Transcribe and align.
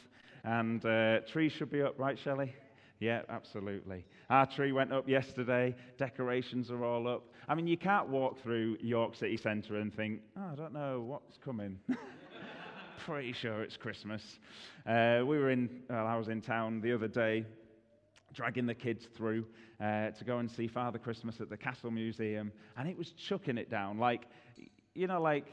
and 0.44 0.84
uh, 0.86 1.20
trees 1.20 1.50
should 1.52 1.72
be 1.72 1.82
up, 1.82 1.98
right, 1.98 2.18
Shelley? 2.18 2.54
Yeah, 3.00 3.22
absolutely. 3.28 4.04
Our 4.28 4.46
tree 4.46 4.72
went 4.72 4.92
up 4.92 5.08
yesterday. 5.08 5.74
Decorations 5.98 6.70
are 6.70 6.84
all 6.84 7.08
up. 7.08 7.24
I 7.48 7.54
mean, 7.54 7.66
you 7.66 7.76
can't 7.76 8.08
walk 8.08 8.40
through 8.42 8.76
York 8.80 9.16
City 9.16 9.36
Centre 9.36 9.76
and 9.76 9.92
think, 9.92 10.20
oh, 10.38 10.50
I 10.52 10.54
don't 10.54 10.72
know 10.72 11.00
what's 11.00 11.36
coming. 11.38 11.78
Pretty 13.04 13.32
sure 13.32 13.62
it's 13.62 13.76
Christmas. 13.76 14.38
Uh, 14.86 15.22
we 15.24 15.38
were 15.38 15.50
in, 15.50 15.82
well, 15.88 16.06
I 16.06 16.16
was 16.16 16.28
in 16.28 16.42
town 16.42 16.80
the 16.80 16.92
other 16.92 17.08
day, 17.08 17.44
dragging 18.34 18.66
the 18.66 18.74
kids 18.74 19.08
through 19.16 19.46
uh, 19.80 20.10
to 20.10 20.24
go 20.24 20.38
and 20.38 20.48
see 20.48 20.68
Father 20.68 20.98
Christmas 20.98 21.40
at 21.40 21.48
the 21.48 21.56
Castle 21.56 21.90
Museum, 21.90 22.52
and 22.76 22.88
it 22.88 22.96
was 22.96 23.12
chucking 23.12 23.58
it 23.58 23.70
down. 23.70 23.98
Like, 23.98 24.26
you 24.94 25.06
know, 25.06 25.20
like, 25.20 25.46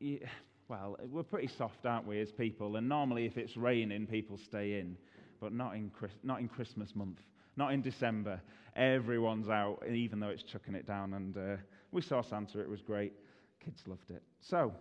well, 0.68 0.96
we're 1.10 1.22
pretty 1.22 1.48
soft, 1.48 1.84
aren't 1.84 2.06
we, 2.06 2.20
as 2.20 2.32
people? 2.32 2.76
And 2.76 2.88
normally, 2.88 3.26
if 3.26 3.36
it's 3.36 3.56
raining, 3.56 4.06
people 4.06 4.38
stay 4.38 4.78
in, 4.78 4.96
but 5.40 5.52
not 5.52 5.74
in, 5.74 5.90
not 6.22 6.40
in 6.40 6.48
Christmas 6.48 6.94
month, 6.94 7.20
not 7.56 7.72
in 7.72 7.82
December. 7.82 8.40
Everyone's 8.76 9.48
out, 9.48 9.82
even 9.88 10.20
though 10.20 10.28
it's 10.28 10.42
chucking 10.42 10.74
it 10.74 10.86
down. 10.86 11.14
And 11.14 11.36
uh, 11.36 11.56
we 11.92 12.02
saw 12.02 12.22
Santa, 12.22 12.60
it 12.60 12.68
was 12.68 12.82
great. 12.82 13.12
Kids 13.64 13.82
loved 13.86 14.10
it. 14.10 14.22
So, 14.40 14.72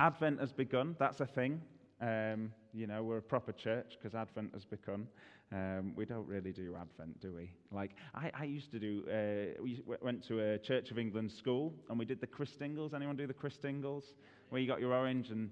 Advent 0.00 0.40
has 0.40 0.52
begun. 0.52 0.96
That's 0.98 1.20
a 1.20 1.26
thing. 1.26 1.60
Um, 2.00 2.52
you 2.72 2.86
know, 2.86 3.02
we're 3.04 3.18
a 3.18 3.22
proper 3.22 3.52
church 3.52 3.96
because 3.96 4.14
Advent 4.14 4.50
has 4.54 4.64
begun. 4.64 5.06
Um, 5.52 5.92
we 5.96 6.06
don't 6.06 6.26
really 6.26 6.52
do 6.52 6.74
Advent, 6.80 7.20
do 7.20 7.34
we? 7.34 7.50
Like, 7.70 7.90
I, 8.14 8.30
I 8.34 8.44
used 8.44 8.70
to 8.70 8.78
do, 8.78 9.04
uh, 9.06 9.62
we 9.62 9.82
went 10.00 10.26
to 10.28 10.40
a 10.40 10.58
Church 10.58 10.90
of 10.90 10.98
England 10.98 11.30
school 11.30 11.74
and 11.90 11.98
we 11.98 12.06
did 12.06 12.20
the 12.22 12.26
Christingles. 12.26 12.94
Anyone 12.94 13.16
do 13.16 13.26
the 13.26 13.34
Christingles? 13.34 14.04
Where 14.48 14.60
you 14.62 14.66
got 14.66 14.80
your 14.80 14.94
orange 14.94 15.28
and 15.30 15.50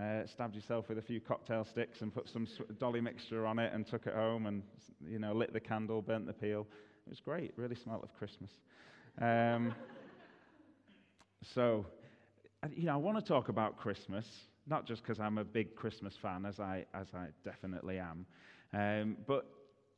uh, 0.00 0.24
stabbed 0.26 0.54
yourself 0.54 0.88
with 0.88 0.98
a 0.98 1.02
few 1.02 1.20
cocktail 1.20 1.64
sticks 1.64 2.00
and 2.00 2.14
put 2.14 2.28
some 2.28 2.46
dolly 2.78 3.00
mixture 3.00 3.44
on 3.44 3.58
it 3.58 3.72
and 3.74 3.84
took 3.86 4.06
it 4.06 4.14
home 4.14 4.46
and, 4.46 4.62
you 5.04 5.18
know, 5.18 5.32
lit 5.32 5.52
the 5.52 5.60
candle, 5.60 6.00
burnt 6.00 6.26
the 6.26 6.32
peel. 6.32 6.64
It 7.06 7.10
was 7.10 7.20
great, 7.20 7.52
really 7.56 7.74
smelled 7.74 8.04
of 8.04 8.14
Christmas. 8.14 8.50
Um, 9.20 9.74
so, 11.54 11.86
you 12.72 12.84
know, 12.84 12.92
I 12.92 12.96
want 12.96 13.18
to 13.18 13.24
talk 13.24 13.48
about 13.48 13.78
Christmas, 13.78 14.26
not 14.70 14.86
just 14.86 15.02
because 15.02 15.18
I'm 15.18 15.38
a 15.38 15.44
big 15.44 15.74
Christmas 15.74 16.14
fan, 16.16 16.46
as 16.46 16.60
I, 16.60 16.86
as 16.94 17.08
I 17.12 17.26
definitely 17.44 17.98
am. 17.98 18.24
Um, 18.72 19.16
but 19.26 19.46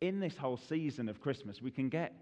in 0.00 0.18
this 0.18 0.36
whole 0.36 0.56
season 0.56 1.08
of 1.08 1.20
Christmas, 1.20 1.60
we 1.60 1.70
can 1.70 1.88
get 1.88 2.14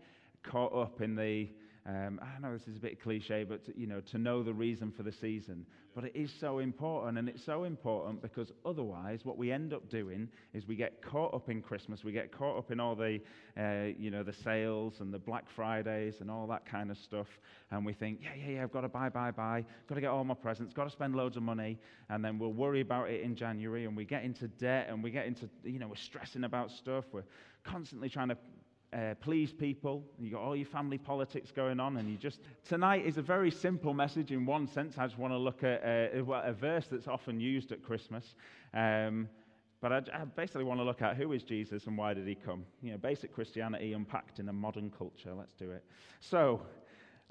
caught 0.43 0.75
up 0.75 1.01
in 1.01 1.15
the, 1.15 1.49
um, 1.87 2.21
I 2.23 2.39
know 2.41 2.53
this 2.53 2.69
is 2.69 2.77
a 2.77 2.81
bit 2.81 3.03
cliche, 3.03 3.45
but 3.45 3.65
to, 3.65 3.79
you 3.79 3.87
know, 3.87 4.01
to 4.01 4.19
know 4.19 4.43
the 4.43 4.53
reason 4.53 4.93
for 4.95 5.03
the 5.03 5.13
season. 5.13 5.65
But 5.95 6.05
it 6.05 6.13
is 6.15 6.31
so 6.39 6.59
important, 6.59 7.19
and 7.19 7.29
it's 7.29 7.45
so 7.45 7.65
important 7.65 8.23
because 8.23 8.53
otherwise, 8.65 9.21
what 9.25 9.39
we 9.39 9.51
end 9.51 9.73
up 9.73 9.89
doing 9.89 10.29
is 10.53 10.67
we 10.69 10.77
get 10.77 11.03
caught 11.03 11.35
up 11.35 11.49
in 11.49 11.63
Christmas. 11.63 12.05
We 12.05 12.13
get 12.13 12.31
caught 12.31 12.59
up 12.59 12.71
in 12.71 12.81
all 12.81 12.95
the, 12.95 13.21
uh, 13.59 13.93
you 13.99 14.11
know, 14.11 14.23
the 14.23 14.33
sales 14.33 15.01
and 15.01 15.13
the 15.13 15.19
Black 15.19 15.47
Fridays 15.57 16.21
and 16.21 16.31
all 16.31 16.47
that 16.49 16.65
kind 16.67 16.91
of 16.91 16.99
stuff, 16.99 17.27
and 17.71 17.85
we 17.85 17.93
think, 17.93 18.21
yeah, 18.23 18.35
yeah, 18.37 18.53
yeah, 18.57 18.63
I've 18.63 18.73
got 18.73 18.83
to 18.83 18.89
buy, 18.89 19.09
buy, 19.09 19.31
buy, 19.31 19.65
got 19.89 19.95
to 19.95 20.01
get 20.01 20.11
all 20.11 20.23
my 20.23 20.35
presents, 20.35 20.75
got 20.75 20.85
to 20.85 20.91
spend 20.91 21.17
loads 21.17 21.37
of 21.37 21.43
money, 21.43 21.79
and 22.09 22.25
then 22.25 22.39
we'll 22.39 22.53
worry 22.53 22.83
about 22.83 23.11
it 23.11 23.23
in 23.23 23.35
January, 23.35 23.87
and 23.87 23.97
we 23.97 24.05
get 24.05 24.23
into 24.23 24.49
debt, 24.49 24.87
and 24.91 25.03
we 25.03 25.11
get 25.11 25.27
into, 25.27 25.49
you 25.65 25.79
know, 25.79 25.89
we're 25.89 25.97
stressing 25.97 26.45
about 26.45 26.71
stuff. 26.71 27.05
We're 27.11 27.25
constantly 27.65 28.09
trying 28.09 28.29
to 28.29 28.37
uh, 28.93 29.15
please 29.21 29.53
people. 29.53 30.05
You've 30.19 30.33
got 30.33 30.43
all 30.43 30.57
your 30.57 30.67
family 30.67 30.99
politics 30.99 31.53
going 31.53 31.79
on, 31.79 31.97
and 31.97 32.11
you 32.11 32.17
just. 32.17 32.41
Tonight 32.65 33.07
is 33.07 33.19
a 33.19 33.23
very 33.23 33.51
simple 33.51 33.95
message 33.95 34.33
in 34.33 34.47
one 34.47 34.67
sense. 34.67 34.99
I 34.99 35.07
just 35.07 35.19
want 35.19 35.33
to 35.33 35.39
look 35.39 35.63
at 35.63 35.83
uh, 35.85 36.33
a 36.43 36.53
verse 36.53 36.87
that's 36.91 37.07
often 37.07 37.41
used 37.41 37.71
at 37.73 37.83
Christmas. 37.83 38.35
Um, 38.75 39.29
but 39.81 39.93
I, 39.93 40.03
I, 40.13 40.25
basically 40.25 40.65
want 40.65 40.81
to 40.81 40.85
look 40.85 41.03
at 41.03 41.17
who 41.17 41.33
is 41.33 41.43
Jesus 41.43 41.87
and 41.87 41.97
why 41.97 42.13
did 42.13 42.27
he 42.27 42.35
come? 42.35 42.65
You 42.83 42.93
know, 42.93 42.99
basic 42.99 43.35
Christianity 43.35 43.93
unpacked 43.95 44.39
in 44.39 44.49
a 44.49 44.53
modern 44.53 44.91
culture. 44.91 45.33
Let's 45.35 45.55
do 45.55 45.71
it. 45.71 45.85
So, 46.21 46.61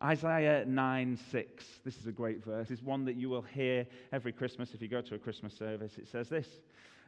Isaiah 0.01 0.65
9 0.65 1.19
6. 1.29 1.65
This 1.83 1.97
is 1.97 2.07
a 2.07 2.11
great 2.11 2.43
verse. 2.43 2.71
It's 2.71 2.81
one 2.81 3.05
that 3.05 3.17
you 3.17 3.29
will 3.29 3.41
hear 3.41 3.85
every 4.13 4.31
Christmas 4.31 4.73
if 4.73 4.81
you 4.81 4.87
go 4.87 5.01
to 5.01 5.15
a 5.15 5.19
Christmas 5.19 5.53
service. 5.53 5.97
It 5.97 6.07
says 6.07 6.29
this 6.29 6.47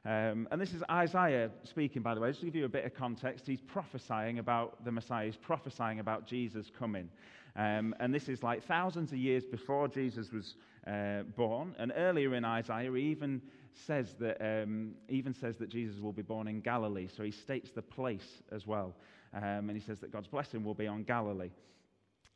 um, 0.04 0.48
and 0.50 0.60
this 0.60 0.74
is 0.74 0.82
Isaiah 0.90 1.52
speaking, 1.64 2.02
by 2.02 2.16
the 2.16 2.22
way, 2.22 2.30
just 2.30 2.40
to 2.40 2.48
give 2.48 2.56
you 2.56 2.66
a 2.66 2.70
bit 2.70 2.86
of 2.86 2.94
context. 2.96 3.46
He's 3.46 3.62
prophesying 3.62 4.40
about 4.40 4.84
the 4.84 4.92
Messiah, 4.92 5.28
he's 5.28 5.36
prophesying 5.36 6.00
about 6.00 6.26
Jesus 6.26 6.72
coming. 6.78 7.10
Um, 7.56 7.94
and 8.00 8.14
this 8.14 8.28
is 8.28 8.42
like 8.42 8.64
thousands 8.66 9.12
of 9.12 9.18
years 9.20 9.46
before 9.46 9.88
Jesus 9.88 10.32
was 10.32 10.56
uh, 10.88 11.24
born. 11.36 11.76
And 11.78 11.92
earlier 11.96 12.34
in 12.34 12.46
Isaiah, 12.46 12.92
he 12.92 13.02
even 13.12 13.42
says 13.74 14.16
that 14.20 14.42
um, 14.42 14.94
even 15.08 15.34
says 15.34 15.58
that 15.58 15.70
Jesus 15.70 16.00
will 16.00 16.14
be 16.14 16.24
born 16.24 16.48
in 16.48 16.62
Galilee. 16.62 17.08
So 17.16 17.24
he 17.24 17.32
states 17.32 17.72
the 17.72 17.82
place 17.82 18.42
as 18.52 18.66
well. 18.66 18.96
Um, 19.34 19.70
and 19.70 19.74
he 19.74 19.82
says 19.82 20.00
that 20.00 20.12
God's 20.12 20.28
blessing 20.28 20.64
will 20.64 20.74
be 20.74 20.88
on 20.88 21.04
Galilee. 21.04 21.52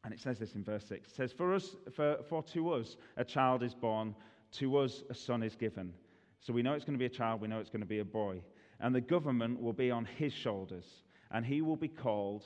And 0.03 0.13
it 0.13 0.19
says 0.19 0.37
this 0.37 0.53
in 0.53 0.63
verse 0.63 0.85
6. 0.85 1.09
It 1.09 1.15
says, 1.15 1.31
For 1.31 1.55
us, 1.55 1.75
for, 1.95 2.19
for 2.29 2.43
to 2.43 2.73
us 2.73 2.95
a 3.17 3.25
child 3.25 3.63
is 3.63 3.73
born, 3.73 4.13
to 4.53 4.77
us 4.77 5.03
a 5.09 5.15
son 5.15 5.41
is 5.41 5.55
given 5.55 5.93
so 6.39 6.53
we 6.53 6.61
know 6.61 6.73
it's 6.73 6.85
going 6.85 6.97
to 6.97 6.99
be 6.99 7.05
a 7.05 7.17
child, 7.17 7.41
we 7.41 7.47
know 7.47 7.59
it's 7.59 7.69
going 7.69 7.81
to 7.81 7.87
be 7.87 7.99
a 7.99 8.05
boy. 8.05 8.41
And 8.79 8.93
the 8.93 9.01
government 9.01 9.61
will 9.61 9.73
be 9.73 9.91
on 9.91 10.05
his 10.05 10.33
shoulders, 10.33 10.85
and 11.31 11.45
he 11.45 11.61
will 11.61 11.75
be 11.75 11.87
called. 11.87 12.43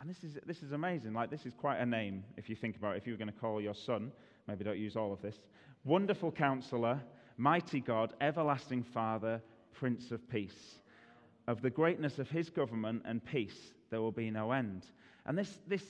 And 0.00 0.08
this 0.08 0.22
is, 0.22 0.38
this 0.46 0.62
is 0.62 0.72
amazing. 0.72 1.14
Like, 1.14 1.30
this 1.30 1.46
is 1.46 1.54
quite 1.54 1.78
a 1.78 1.86
name 1.86 2.24
if 2.36 2.48
you 2.48 2.56
think 2.56 2.76
about 2.76 2.94
it. 2.94 2.98
If 2.98 3.06
you 3.06 3.12
were 3.14 3.18
going 3.18 3.32
to 3.32 3.38
call 3.40 3.60
your 3.60 3.74
son, 3.74 4.12
maybe 4.46 4.64
don't 4.64 4.78
use 4.78 4.96
all 4.96 5.12
of 5.12 5.22
this. 5.22 5.36
Wonderful 5.84 6.30
counselor, 6.30 7.00
mighty 7.36 7.80
God, 7.80 8.12
everlasting 8.20 8.82
Father, 8.82 9.40
Prince 9.72 10.10
of 10.10 10.28
Peace. 10.28 10.76
Of 11.48 11.62
the 11.62 11.70
greatness 11.70 12.18
of 12.18 12.28
his 12.28 12.50
government 12.50 13.02
and 13.04 13.24
peace, 13.24 13.72
there 13.90 14.00
will 14.00 14.12
be 14.12 14.30
no 14.30 14.52
end. 14.52 14.86
And 15.26 15.36
this, 15.36 15.58
this 15.66 15.82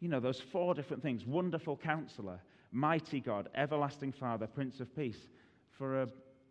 you 0.00 0.08
know, 0.08 0.20
those 0.20 0.40
four 0.40 0.74
different 0.74 1.02
things 1.02 1.26
wonderful 1.26 1.76
counselor, 1.76 2.40
mighty 2.72 3.20
God, 3.20 3.48
everlasting 3.54 4.12
Father, 4.12 4.46
Prince 4.46 4.80
of 4.80 4.94
Peace. 4.96 5.28
For 5.78 6.02
a 6.02 6.08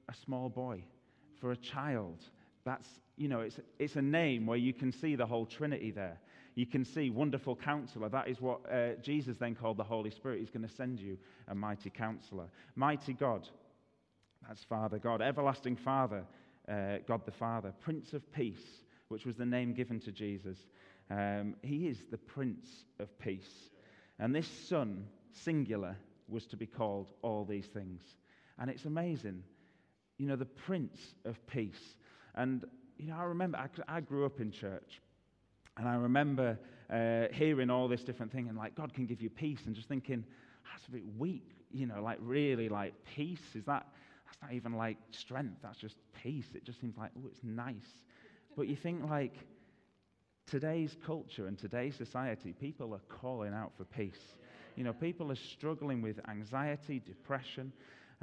a 0.10 0.14
small 0.14 0.50
boy, 0.50 0.84
for 1.40 1.52
a 1.52 1.58
child. 1.58 2.20
That's, 2.66 2.88
you 3.18 3.28
know, 3.28 3.42
it's, 3.42 3.60
it's 3.80 3.96
a 3.96 4.02
name 4.02 4.46
where 4.46 4.58
you 4.58 4.74
can 4.74 4.92
see 4.92 5.16
the 5.16 5.26
whole 5.26 5.46
Trinity 5.46 5.92
there. 5.92 6.20
You 6.56 6.66
can 6.66 6.86
see 6.86 7.10
wonderful 7.10 7.56
counselor. 7.56 8.10
That 8.10 8.30
is 8.30 8.40
what 8.40 8.62
uh, 8.72 8.94
Jesus 9.02 9.38
then 9.38 9.56
called 9.56 9.78
the 9.78 9.84
Holy 9.84 10.10
Spirit. 10.10 10.40
He's 10.40 10.50
going 10.50 10.68
to 10.68 10.74
send 10.74 11.00
you 11.00 11.18
a 11.48 11.56
mighty 11.56 11.90
counselor. 11.90 12.46
Mighty 12.76 13.14
God, 13.14 13.48
that's 14.48 14.64
Father 14.64 14.98
God. 14.98 15.22
Everlasting 15.22 15.76
Father, 15.76 16.24
uh, 16.70 16.98
God 17.08 17.26
the 17.26 17.32
Father. 17.32 17.74
Prince 17.82 18.14
of 18.14 18.32
Peace, 18.32 18.82
which 19.10 19.26
was 19.26 19.36
the 19.36 19.46
name 19.46 19.74
given 19.74 20.00
to 20.02 20.12
Jesus. 20.12 20.58
Um, 21.12 21.56
he 21.62 21.88
is 21.88 21.98
the 22.10 22.18
Prince 22.18 22.68
of 23.00 23.18
Peace. 23.20 23.70
And 24.18 24.34
this 24.34 24.48
Son, 24.48 25.06
singular, 25.34 25.98
was 26.30 26.46
to 26.48 26.58
be 26.58 26.66
called 26.66 27.12
all 27.22 27.44
these 27.44 27.68
things. 27.68 28.02
And 28.58 28.70
it's 28.70 28.86
amazing 28.86 29.44
you 30.18 30.28
know, 30.28 30.36
the 30.36 30.46
Prince 30.46 31.16
of 31.26 31.46
Peace. 31.48 31.96
And, 32.36 32.66
you 32.98 33.08
know, 33.08 33.18
I 33.18 33.24
remember, 33.24 33.58
I, 33.58 33.98
I 33.98 34.02
grew 34.02 34.26
up 34.26 34.40
in 34.40 34.52
church. 34.52 35.02
And 35.78 35.88
I 35.88 35.96
remember 35.96 36.58
uh, 36.90 37.34
hearing 37.34 37.70
all 37.70 37.88
this 37.88 38.04
different 38.04 38.32
thing 38.32 38.48
and 38.48 38.58
like, 38.58 38.76
God 38.76 38.94
can 38.94 39.06
give 39.06 39.22
you 39.22 39.30
peace. 39.30 39.60
And 39.66 39.76
just 39.76 39.88
thinking, 39.88 40.24
that's 40.72 40.88
a 40.88 40.92
bit 40.92 41.04
weak, 41.18 41.50
you 41.72 41.86
know, 41.86 42.02
like 42.02 42.18
really 42.22 42.70
like 42.70 42.94
peace. 43.16 43.56
Is 43.56 43.66
that, 43.66 43.86
that's 44.26 44.42
not 44.42 44.54
even 44.54 44.74
like 44.74 44.98
strength. 45.12 45.58
That's 45.62 45.78
just 45.78 45.98
peace. 46.24 46.48
It 46.54 46.64
just 46.64 46.80
seems 46.80 46.98
like, 46.98 47.12
oh, 47.18 47.28
it's 47.28 47.44
nice. 47.44 48.04
But 48.56 48.68
you 48.68 48.76
think 48.76 49.10
like, 49.10 49.36
today's 50.48 50.96
culture 51.04 51.48
and 51.48 51.58
today's 51.58 51.96
society, 51.96 52.54
people 52.54 52.94
are 52.94 53.02
calling 53.10 53.54
out 53.54 53.72
for 53.76 53.84
peace. 53.84 54.38
You 54.76 54.84
know, 54.84 54.94
people 54.94 55.32
are 55.32 55.36
struggling 55.36 56.02
with 56.04 56.20
anxiety, 56.30 57.00
depression. 57.00 57.74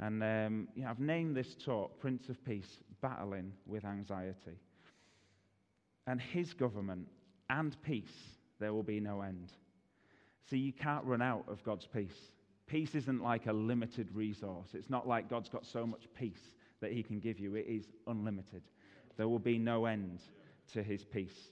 And 0.03 0.21
um, 0.21 0.67
know, 0.75 0.89
I've 0.89 0.99
named 0.99 1.33
this 1.33 1.55
talk 1.63 1.97
Prince 1.97 2.27
of 2.27 2.43
Peace 2.43 2.79
Battling 3.01 3.53
with 3.65 3.85
Anxiety. 3.85 4.59
And 6.07 6.19
his 6.19 6.53
government 6.53 7.07
and 7.49 7.81
peace, 7.83 8.11
there 8.59 8.73
will 8.73 8.83
be 8.83 8.99
no 8.99 9.21
end. 9.21 9.53
See, 10.49 10.57
you 10.57 10.73
can't 10.73 11.05
run 11.05 11.21
out 11.21 11.45
of 11.47 11.63
God's 11.63 11.87
peace. 11.87 12.33
Peace 12.67 12.95
isn't 12.95 13.23
like 13.23 13.47
a 13.47 13.53
limited 13.53 14.09
resource. 14.13 14.67
It's 14.73 14.89
not 14.89 15.07
like 15.07 15.29
God's 15.29 15.47
got 15.47 15.65
so 15.65 15.87
much 15.87 16.09
peace 16.19 16.51
that 16.81 16.91
He 16.91 17.01
can 17.01 17.21
give 17.21 17.39
you, 17.39 17.55
it 17.55 17.65
is 17.65 17.85
unlimited. 18.05 18.63
There 19.15 19.29
will 19.29 19.39
be 19.39 19.57
no 19.57 19.85
end 19.85 20.19
to 20.73 20.83
His 20.83 21.05
peace. 21.05 21.47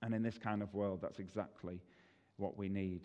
And 0.00 0.14
in 0.14 0.22
this 0.22 0.38
kind 0.38 0.62
of 0.62 0.72
world, 0.72 1.00
that's 1.02 1.18
exactly 1.18 1.82
what 2.38 2.56
we 2.56 2.70
need. 2.70 3.02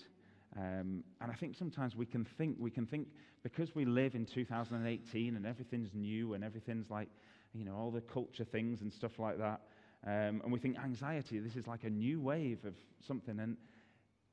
Um, 0.57 1.03
and 1.21 1.31
I 1.31 1.35
think 1.35 1.55
sometimes 1.55 1.95
we 1.95 2.05
can 2.05 2.25
think, 2.25 2.57
we 2.59 2.71
can 2.71 2.85
think 2.85 3.07
because 3.43 3.75
we 3.75 3.85
live 3.85 4.15
in 4.15 4.25
2018 4.25 5.35
and 5.35 5.45
everything's 5.45 5.93
new 5.93 6.33
and 6.33 6.43
everything's 6.43 6.89
like, 6.89 7.09
you 7.53 7.63
know, 7.65 7.75
all 7.75 7.91
the 7.91 8.01
culture 8.01 8.43
things 8.43 8.81
and 8.81 8.91
stuff 8.91 9.19
like 9.19 9.37
that. 9.37 9.61
Um, 10.05 10.41
and 10.43 10.51
we 10.51 10.59
think 10.59 10.77
anxiety, 10.77 11.39
this 11.39 11.55
is 11.55 11.67
like 11.67 11.83
a 11.83 11.89
new 11.89 12.19
wave 12.21 12.65
of 12.65 12.73
something. 13.05 13.39
And 13.39 13.57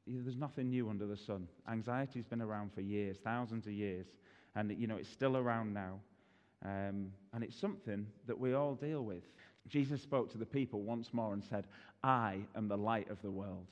you 0.06 0.18
know, 0.18 0.22
there's 0.22 0.36
nothing 0.36 0.70
new 0.70 0.88
under 0.88 1.06
the 1.06 1.16
sun. 1.16 1.48
Anxiety's 1.68 2.24
been 2.24 2.42
around 2.42 2.72
for 2.72 2.80
years, 2.80 3.16
thousands 3.22 3.66
of 3.66 3.72
years. 3.72 4.06
And, 4.54 4.74
you 4.78 4.86
know, 4.86 4.96
it's 4.96 5.08
still 5.08 5.36
around 5.36 5.74
now. 5.74 6.00
Um, 6.64 7.12
and 7.34 7.42
it's 7.42 7.56
something 7.56 8.06
that 8.26 8.38
we 8.38 8.54
all 8.54 8.74
deal 8.74 9.04
with. 9.04 9.24
Jesus 9.68 10.00
spoke 10.00 10.30
to 10.32 10.38
the 10.38 10.46
people 10.46 10.82
once 10.82 11.12
more 11.12 11.32
and 11.32 11.44
said, 11.44 11.66
I 12.02 12.38
am 12.54 12.68
the 12.68 12.76
light 12.76 13.10
of 13.10 13.20
the 13.22 13.30
world. 13.30 13.66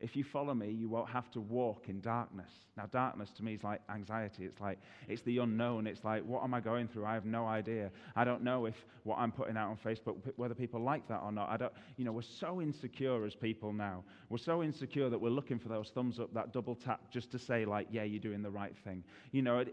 If 0.00 0.14
you 0.14 0.24
follow 0.24 0.54
me, 0.54 0.70
you 0.70 0.88
won't 0.88 1.10
have 1.10 1.30
to 1.32 1.40
walk 1.40 1.88
in 1.88 2.00
darkness. 2.00 2.52
Now, 2.76 2.86
darkness 2.86 3.30
to 3.36 3.42
me 3.42 3.54
is 3.54 3.64
like 3.64 3.80
anxiety. 3.92 4.44
It's 4.44 4.60
like, 4.60 4.78
it's 5.08 5.22
the 5.22 5.38
unknown. 5.38 5.88
It's 5.88 6.04
like, 6.04 6.24
what 6.24 6.44
am 6.44 6.54
I 6.54 6.60
going 6.60 6.86
through? 6.86 7.04
I 7.04 7.14
have 7.14 7.24
no 7.24 7.46
idea. 7.46 7.90
I 8.14 8.22
don't 8.24 8.44
know 8.44 8.66
if 8.66 8.74
what 9.02 9.18
I'm 9.18 9.32
putting 9.32 9.56
out 9.56 9.70
on 9.70 9.76
Facebook, 9.76 10.16
whether 10.36 10.54
people 10.54 10.80
like 10.80 11.08
that 11.08 11.20
or 11.22 11.32
not. 11.32 11.48
I 11.48 11.56
don't, 11.56 11.72
you 11.96 12.04
know, 12.04 12.12
we're 12.12 12.22
so 12.22 12.60
insecure 12.60 13.24
as 13.24 13.34
people 13.34 13.72
now. 13.72 14.04
We're 14.28 14.38
so 14.38 14.62
insecure 14.62 15.10
that 15.10 15.18
we're 15.18 15.30
looking 15.30 15.58
for 15.58 15.68
those 15.68 15.90
thumbs 15.94 16.20
up, 16.20 16.32
that 16.34 16.52
double 16.52 16.76
tap, 16.76 17.00
just 17.10 17.32
to 17.32 17.38
say, 17.38 17.64
like, 17.64 17.88
yeah, 17.90 18.04
you're 18.04 18.20
doing 18.20 18.42
the 18.42 18.50
right 18.50 18.76
thing. 18.84 19.02
You 19.32 19.42
know, 19.42 19.64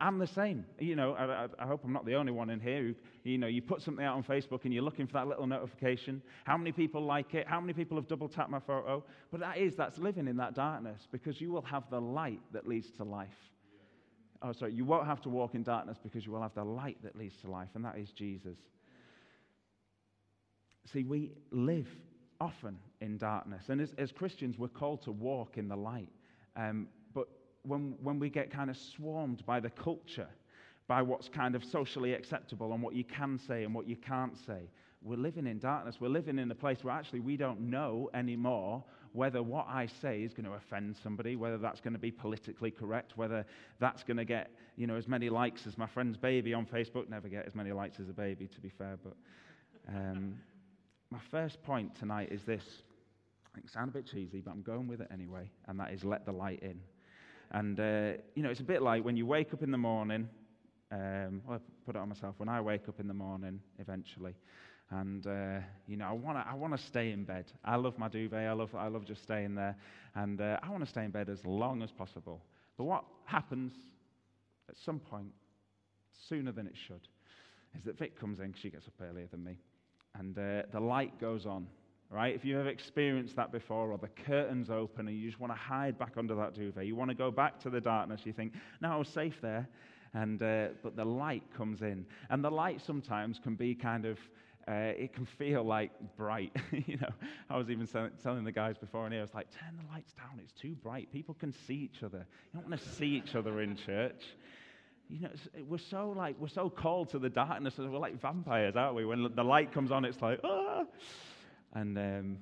I'm 0.00 0.18
the 0.18 0.26
same. 0.26 0.64
You 0.78 0.96
know, 0.96 1.14
I, 1.14 1.48
I 1.62 1.66
hope 1.66 1.84
I'm 1.84 1.92
not 1.92 2.06
the 2.06 2.14
only 2.14 2.32
one 2.32 2.48
in 2.48 2.60
here 2.60 2.82
who, 2.82 2.94
you 3.24 3.36
know, 3.36 3.46
you 3.48 3.60
put 3.60 3.82
something 3.82 4.04
out 4.04 4.16
on 4.16 4.22
Facebook 4.22 4.64
and 4.64 4.72
you're 4.72 4.82
looking 4.82 5.06
for 5.06 5.14
that 5.14 5.26
little 5.26 5.46
notification. 5.46 6.22
How 6.44 6.56
many 6.56 6.72
people 6.72 7.04
like 7.04 7.34
it? 7.34 7.46
How 7.46 7.60
many 7.60 7.72
people 7.72 7.98
have 7.98 8.08
double 8.08 8.28
tapped 8.28 8.50
my 8.50 8.60
photo? 8.60 9.04
But 9.30 9.40
that 9.40 9.58
is 9.58 9.73
that's 9.76 9.98
living 9.98 10.28
in 10.28 10.36
that 10.38 10.54
darkness 10.54 11.08
because 11.10 11.40
you 11.40 11.50
will 11.50 11.62
have 11.62 11.84
the 11.90 12.00
light 12.00 12.40
that 12.52 12.66
leads 12.66 12.90
to 12.92 13.04
life. 13.04 13.28
Oh, 14.42 14.52
sorry, 14.52 14.72
you 14.72 14.84
won't 14.84 15.06
have 15.06 15.22
to 15.22 15.28
walk 15.28 15.54
in 15.54 15.62
darkness 15.62 15.98
because 16.02 16.26
you 16.26 16.32
will 16.32 16.42
have 16.42 16.54
the 16.54 16.64
light 16.64 16.98
that 17.02 17.16
leads 17.16 17.36
to 17.38 17.50
life, 17.50 17.68
and 17.74 17.84
that 17.84 17.96
is 17.96 18.10
Jesus. 18.12 18.58
See, 20.92 21.04
we 21.04 21.32
live 21.50 21.88
often 22.40 22.78
in 23.00 23.16
darkness, 23.16 23.64
and 23.68 23.80
as, 23.80 23.94
as 23.96 24.12
Christians, 24.12 24.58
we're 24.58 24.68
called 24.68 25.02
to 25.02 25.12
walk 25.12 25.56
in 25.56 25.68
the 25.68 25.76
light. 25.76 26.10
Um, 26.56 26.88
but 27.14 27.28
when, 27.62 27.94
when 28.02 28.18
we 28.18 28.28
get 28.28 28.50
kind 28.50 28.68
of 28.68 28.76
swarmed 28.76 29.46
by 29.46 29.60
the 29.60 29.70
culture, 29.70 30.28
by 30.86 31.00
what's 31.00 31.28
kind 31.28 31.54
of 31.54 31.64
socially 31.64 32.12
acceptable 32.12 32.74
and 32.74 32.82
what 32.82 32.94
you 32.94 33.04
can 33.04 33.38
say 33.38 33.64
and 33.64 33.74
what 33.74 33.88
you 33.88 33.96
can't 33.96 34.36
say, 34.36 34.68
we're 35.04 35.16
living 35.16 35.46
in 35.46 35.58
darkness. 35.58 35.96
We're 36.00 36.08
living 36.08 36.38
in 36.38 36.50
a 36.50 36.54
place 36.54 36.82
where 36.82 36.94
actually 36.94 37.20
we 37.20 37.36
don't 37.36 37.60
know 37.60 38.10
anymore 38.14 38.84
whether 39.14 39.44
what 39.44 39.68
I 39.68 39.86
say 39.86 40.22
is 40.22 40.34
going 40.34 40.44
to 40.44 40.54
offend 40.54 40.96
somebody, 41.00 41.36
whether 41.36 41.56
that's 41.56 41.80
going 41.80 41.92
to 41.92 42.00
be 42.00 42.10
politically 42.10 42.72
correct, 42.72 43.16
whether 43.16 43.46
that's 43.78 44.02
going 44.02 44.16
to 44.16 44.24
get, 44.24 44.50
you 44.76 44.88
know, 44.88 44.96
as 44.96 45.06
many 45.06 45.30
likes 45.30 45.68
as 45.68 45.78
my 45.78 45.86
friend's 45.86 46.16
baby 46.16 46.52
on 46.52 46.66
Facebook. 46.66 47.08
Never 47.08 47.28
get 47.28 47.46
as 47.46 47.54
many 47.54 47.70
likes 47.70 48.00
as 48.00 48.08
a 48.08 48.12
baby, 48.12 48.48
to 48.48 48.60
be 48.60 48.68
fair. 48.68 48.98
But 49.02 49.14
um, 49.88 50.34
my 51.10 51.20
first 51.30 51.62
point 51.62 51.94
tonight 51.94 52.30
is 52.32 52.42
this. 52.42 52.64
It 53.56 53.70
sounds 53.70 53.90
a 53.90 53.92
bit 53.92 54.06
cheesy, 54.06 54.40
but 54.40 54.50
I'm 54.50 54.62
going 54.62 54.88
with 54.88 55.00
it 55.00 55.08
anyway, 55.12 55.48
and 55.68 55.78
that 55.78 55.92
is 55.92 56.02
let 56.02 56.26
the 56.26 56.32
light 56.32 56.60
in. 56.60 56.80
And, 57.52 57.78
uh, 57.78 58.20
you 58.34 58.42
know, 58.42 58.50
it's 58.50 58.58
a 58.58 58.64
bit 58.64 58.82
like 58.82 59.04
when 59.04 59.16
you 59.16 59.26
wake 59.26 59.54
up 59.54 59.62
in 59.62 59.70
the 59.70 59.78
morning, 59.78 60.28
um, 60.90 61.40
well, 61.46 61.58
I 61.58 61.86
put 61.86 61.94
it 61.94 62.00
on 62.00 62.08
myself, 62.08 62.34
when 62.38 62.48
I 62.48 62.60
wake 62.60 62.88
up 62.88 62.98
in 62.98 63.06
the 63.06 63.14
morning, 63.14 63.60
eventually, 63.78 64.34
and, 65.00 65.26
uh, 65.26 65.58
you 65.86 65.96
know, 65.96 66.06
I 66.06 66.12
want 66.12 66.38
to 66.38 66.44
I 66.48 66.54
wanna 66.54 66.78
stay 66.78 67.10
in 67.10 67.24
bed. 67.24 67.46
I 67.64 67.76
love 67.76 67.98
my 67.98 68.08
duvet. 68.08 68.46
I 68.46 68.52
love, 68.52 68.74
I 68.74 68.88
love 68.88 69.04
just 69.04 69.22
staying 69.22 69.54
there. 69.54 69.76
And 70.14 70.40
uh, 70.40 70.58
I 70.62 70.70
want 70.70 70.84
to 70.84 70.90
stay 70.90 71.04
in 71.04 71.10
bed 71.10 71.28
as 71.28 71.44
long 71.44 71.82
as 71.82 71.90
possible. 71.90 72.40
But 72.78 72.84
what 72.84 73.04
happens 73.24 73.72
at 74.68 74.76
some 74.76 75.00
point, 75.00 75.32
sooner 76.28 76.52
than 76.52 76.66
it 76.66 76.74
should, 76.86 77.08
is 77.76 77.82
that 77.84 77.98
Vic 77.98 78.18
comes 78.18 78.38
in, 78.38 78.48
because 78.48 78.60
she 78.60 78.70
gets 78.70 78.86
up 78.86 78.94
earlier 79.02 79.26
than 79.30 79.42
me, 79.42 79.58
and 80.18 80.38
uh, 80.38 80.62
the 80.72 80.80
light 80.80 81.20
goes 81.20 81.44
on. 81.44 81.66
Right? 82.10 82.34
If 82.34 82.44
you've 82.44 82.60
ever 82.60 82.68
experienced 82.68 83.34
that 83.34 83.50
before, 83.50 83.90
or 83.90 83.98
the 83.98 84.08
curtains 84.24 84.70
open 84.70 85.08
and 85.08 85.16
you 85.16 85.28
just 85.28 85.40
want 85.40 85.52
to 85.52 85.58
hide 85.58 85.98
back 85.98 86.12
under 86.16 86.36
that 86.36 86.54
duvet, 86.54 86.86
you 86.86 86.94
want 86.94 87.10
to 87.10 87.16
go 87.16 87.32
back 87.32 87.58
to 87.62 87.70
the 87.70 87.80
darkness, 87.80 88.20
you 88.24 88.32
think, 88.32 88.52
no, 88.80 88.92
I 88.92 88.96
was 88.96 89.08
safe 89.08 89.34
there. 89.42 89.66
And, 90.12 90.40
uh, 90.40 90.68
but 90.84 90.94
the 90.94 91.04
light 91.04 91.42
comes 91.56 91.82
in. 91.82 92.06
And 92.30 92.44
the 92.44 92.50
light 92.50 92.80
sometimes 92.86 93.40
can 93.42 93.56
be 93.56 93.74
kind 93.74 94.04
of 94.04 94.18
uh, 94.66 94.92
it 94.96 95.12
can 95.12 95.26
feel 95.26 95.62
like 95.62 95.90
bright. 96.16 96.52
you 96.72 96.96
know, 96.96 97.10
I 97.50 97.56
was 97.56 97.68
even 97.70 97.86
telling 98.22 98.44
the 98.44 98.52
guys 98.52 98.76
before, 98.78 99.04
and 99.06 99.14
I 99.14 99.20
was 99.20 99.34
like, 99.34 99.48
turn 99.50 99.76
the 99.76 99.92
lights 99.92 100.12
down. 100.14 100.40
It's 100.42 100.52
too 100.52 100.74
bright. 100.82 101.12
People 101.12 101.34
can 101.34 101.52
see 101.66 101.74
each 101.74 102.02
other. 102.02 102.26
You 102.52 102.60
don't 102.60 102.70
want 102.70 102.80
to 102.80 102.88
see 102.90 103.06
each 103.06 103.34
other 103.34 103.60
in 103.60 103.76
church. 103.76 104.22
You 105.08 105.20
know, 105.20 105.30
we're 105.68 105.78
so 105.78 106.14
like 106.16 106.36
we're 106.38 106.48
so 106.48 106.70
called 106.70 107.10
to 107.10 107.18
the 107.18 107.28
darkness. 107.28 107.74
We're 107.76 107.98
like 107.98 108.20
vampires, 108.20 108.74
aren't 108.74 108.96
we? 108.96 109.04
When 109.04 109.34
the 109.34 109.44
light 109.44 109.72
comes 109.72 109.92
on, 109.92 110.04
it's 110.04 110.22
like 110.22 110.40
ah. 110.44 110.84
And 111.74 111.98
um, 111.98 112.38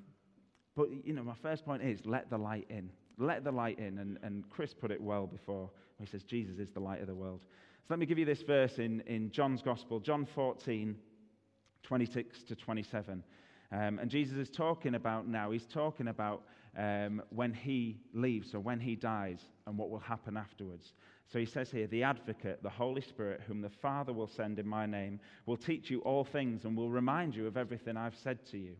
but 0.77 0.89
you 1.05 1.13
know, 1.13 1.25
my 1.25 1.35
first 1.43 1.65
point 1.65 1.83
is 1.83 2.01
let 2.05 2.31
the 2.31 2.39
light 2.39 2.67
in. 2.71 2.91
Let 3.19 3.45
the 3.45 3.53
light 3.53 3.79
in. 3.79 3.99
And, 3.99 4.19
and 4.23 4.49
Chris 4.49 4.73
put 4.73 4.91
it 4.91 5.01
well 5.01 5.27
before. 5.27 5.71
He 5.99 6.07
says 6.07 6.23
Jesus 6.23 6.59
is 6.59 6.71
the 6.71 6.81
light 6.81 7.01
of 7.01 7.07
the 7.07 7.15
world. 7.15 7.41
So 7.83 7.87
let 7.91 7.99
me 7.99 8.07
give 8.07 8.19
you 8.19 8.25
this 8.25 8.43
verse 8.43 8.79
in, 8.79 9.01
in 9.03 9.31
John's 9.31 9.61
Gospel, 9.61 10.01
John 10.01 10.27
14. 10.35 10.97
26 11.83 12.43
to 12.45 12.57
27. 12.57 13.23
Um, 13.73 13.99
and 13.99 14.11
Jesus 14.11 14.37
is 14.37 14.51
talking 14.51 14.95
about 14.95 15.27
now, 15.27 15.51
he's 15.51 15.67
talking 15.67 16.09
about 16.09 16.43
um, 16.77 17.23
when 17.31 17.53
he 17.53 17.99
leaves 18.13 18.55
or 18.55 18.61
when 18.61 18.81
he 18.81 18.97
dies 18.97 19.41
and 19.67 19.79
what 19.79 19.91
will 19.91 19.99
happen 19.99 20.37
afterwards. 20.37 20.93
So 21.33 21.39
he 21.39 21.47
says 21.47 21.71
here, 21.71 21.87
the 21.87 22.03
advocate, 22.03 22.63
the 22.63 22.69
Holy 22.71 23.01
Spirit, 23.01 23.41
whom 23.47 23.63
the 23.63 23.71
Father 23.71 24.13
will 24.13 24.27
send 24.27 24.59
in 24.59 24.67
my 24.67 24.85
name, 24.85 25.19
will 25.47 25.57
teach 25.57 25.91
you 25.91 26.01
all 26.01 26.25
things 26.25 26.65
and 26.65 26.77
will 26.77 26.91
remind 26.91 27.35
you 27.35 27.47
of 27.47 27.57
everything 27.57 27.97
I've 27.97 28.17
said 28.17 28.45
to 28.51 28.59
you. 28.59 28.77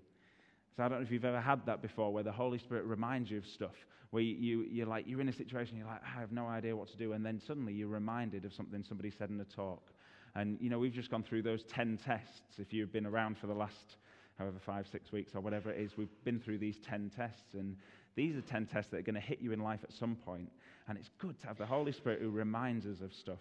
So 0.77 0.83
I 0.83 0.89
don't 0.89 0.99
know 0.99 1.05
if 1.05 1.11
you've 1.11 1.25
ever 1.25 1.41
had 1.41 1.65
that 1.67 1.81
before, 1.81 2.13
where 2.13 2.23
the 2.23 2.33
Holy 2.33 2.59
Spirit 2.59 2.85
reminds 2.85 3.31
you 3.31 3.39
of 3.39 3.47
stuff, 3.47 3.75
where 4.11 4.23
you, 4.23 4.63
you, 4.71 4.83
are 4.83 4.87
like, 4.87 5.07
you're 5.07 5.21
in 5.21 5.29
a 5.29 5.33
situation, 5.33 5.77
you're 5.77 5.87
like, 5.87 6.03
I 6.03 6.21
have 6.21 6.33
no 6.33 6.47
idea 6.47 6.77
what 6.77 6.89
to 6.89 6.97
do, 6.97 7.13
and 7.13 7.25
then 7.25 7.41
suddenly 7.41 7.73
you're 7.73 7.89
reminded 7.89 8.45
of 8.45 8.53
something 8.53 8.83
somebody 8.83 9.11
said 9.11 9.31
in 9.31 9.41
a 9.41 9.45
talk, 9.45 9.93
and, 10.35 10.59
you 10.61 10.71
know, 10.71 10.79
we've 10.79 10.93
just 10.93 11.11
gone 11.11 11.23
through 11.23 11.43
those 11.43 11.63
10 11.65 11.99
tests. 12.05 12.59
If 12.59 12.73
you've 12.73 12.93
been 12.93 13.07
around 13.07 13.37
for 13.37 13.47
the 13.47 13.55
last, 13.55 13.97
however, 14.39 14.59
five, 14.65 14.87
six 14.91 15.13
weeks 15.13 15.35
or 15.35 15.41
whatever 15.41 15.71
it 15.71 15.81
is, 15.81 15.97
we've 15.97 16.09
been 16.25 16.41
through 16.41 16.59
these 16.59 16.79
10 16.79 17.11
tests. 17.15 17.55
And 17.55 17.77
these 18.15 18.37
are 18.37 18.41
10 18.41 18.67
tests 18.67 18.91
that 18.91 18.99
are 18.99 19.03
going 19.03 19.15
to 19.15 19.21
hit 19.21 19.41
you 19.41 19.53
in 19.53 19.61
life 19.61 19.81
at 19.83 19.93
some 19.93 20.17
point. 20.17 20.51
And 20.89 20.97
it's 20.97 21.11
good 21.19 21.39
to 21.41 21.47
have 21.47 21.59
the 21.59 21.67
Holy 21.67 21.93
Spirit 21.93 22.21
who 22.23 22.31
reminds 22.31 22.87
us 22.87 23.03
of 23.03 23.13
stuff. 23.13 23.41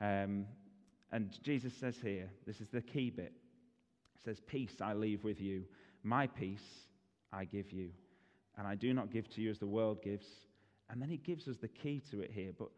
Um, 0.00 0.46
and 1.10 1.36
Jesus 1.42 1.72
says 1.74 1.96
here, 2.02 2.30
this 2.46 2.60
is 2.60 2.68
the 2.68 2.82
key 2.82 3.10
bit. 3.10 3.32
He 4.14 4.20
says, 4.24 4.40
Peace 4.46 4.76
I 4.80 4.92
leave 4.94 5.24
with 5.24 5.40
you, 5.40 5.64
my 6.04 6.26
peace 6.26 6.86
I 7.32 7.44
give 7.46 7.72
you. 7.72 7.90
And 8.56 8.66
I 8.66 8.74
do 8.74 8.92
not 8.92 9.12
give 9.12 9.28
to 9.30 9.40
you 9.40 9.50
as 9.50 9.58
the 9.58 9.66
world 9.66 10.02
gives. 10.02 10.26
And 10.90 11.00
then 11.02 11.08
he 11.08 11.16
gives 11.16 11.48
us 11.48 11.56
the 11.56 11.68
key 11.68 12.02
to 12.10 12.20
it 12.20 12.30
here. 12.32 12.52
But 12.56 12.68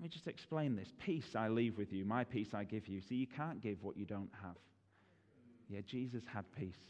let 0.00 0.04
me 0.04 0.08
just 0.08 0.28
explain 0.28 0.76
this. 0.76 0.88
Peace 0.98 1.36
I 1.36 1.48
leave 1.48 1.76
with 1.76 1.92
you, 1.92 2.06
my 2.06 2.24
peace 2.24 2.54
I 2.54 2.64
give 2.64 2.88
you. 2.88 3.02
See, 3.02 3.16
you 3.16 3.26
can't 3.26 3.60
give 3.60 3.82
what 3.82 3.98
you 3.98 4.06
don't 4.06 4.30
have. 4.42 4.56
Yeah, 5.68 5.80
Jesus 5.86 6.22
had 6.32 6.46
peace. 6.58 6.80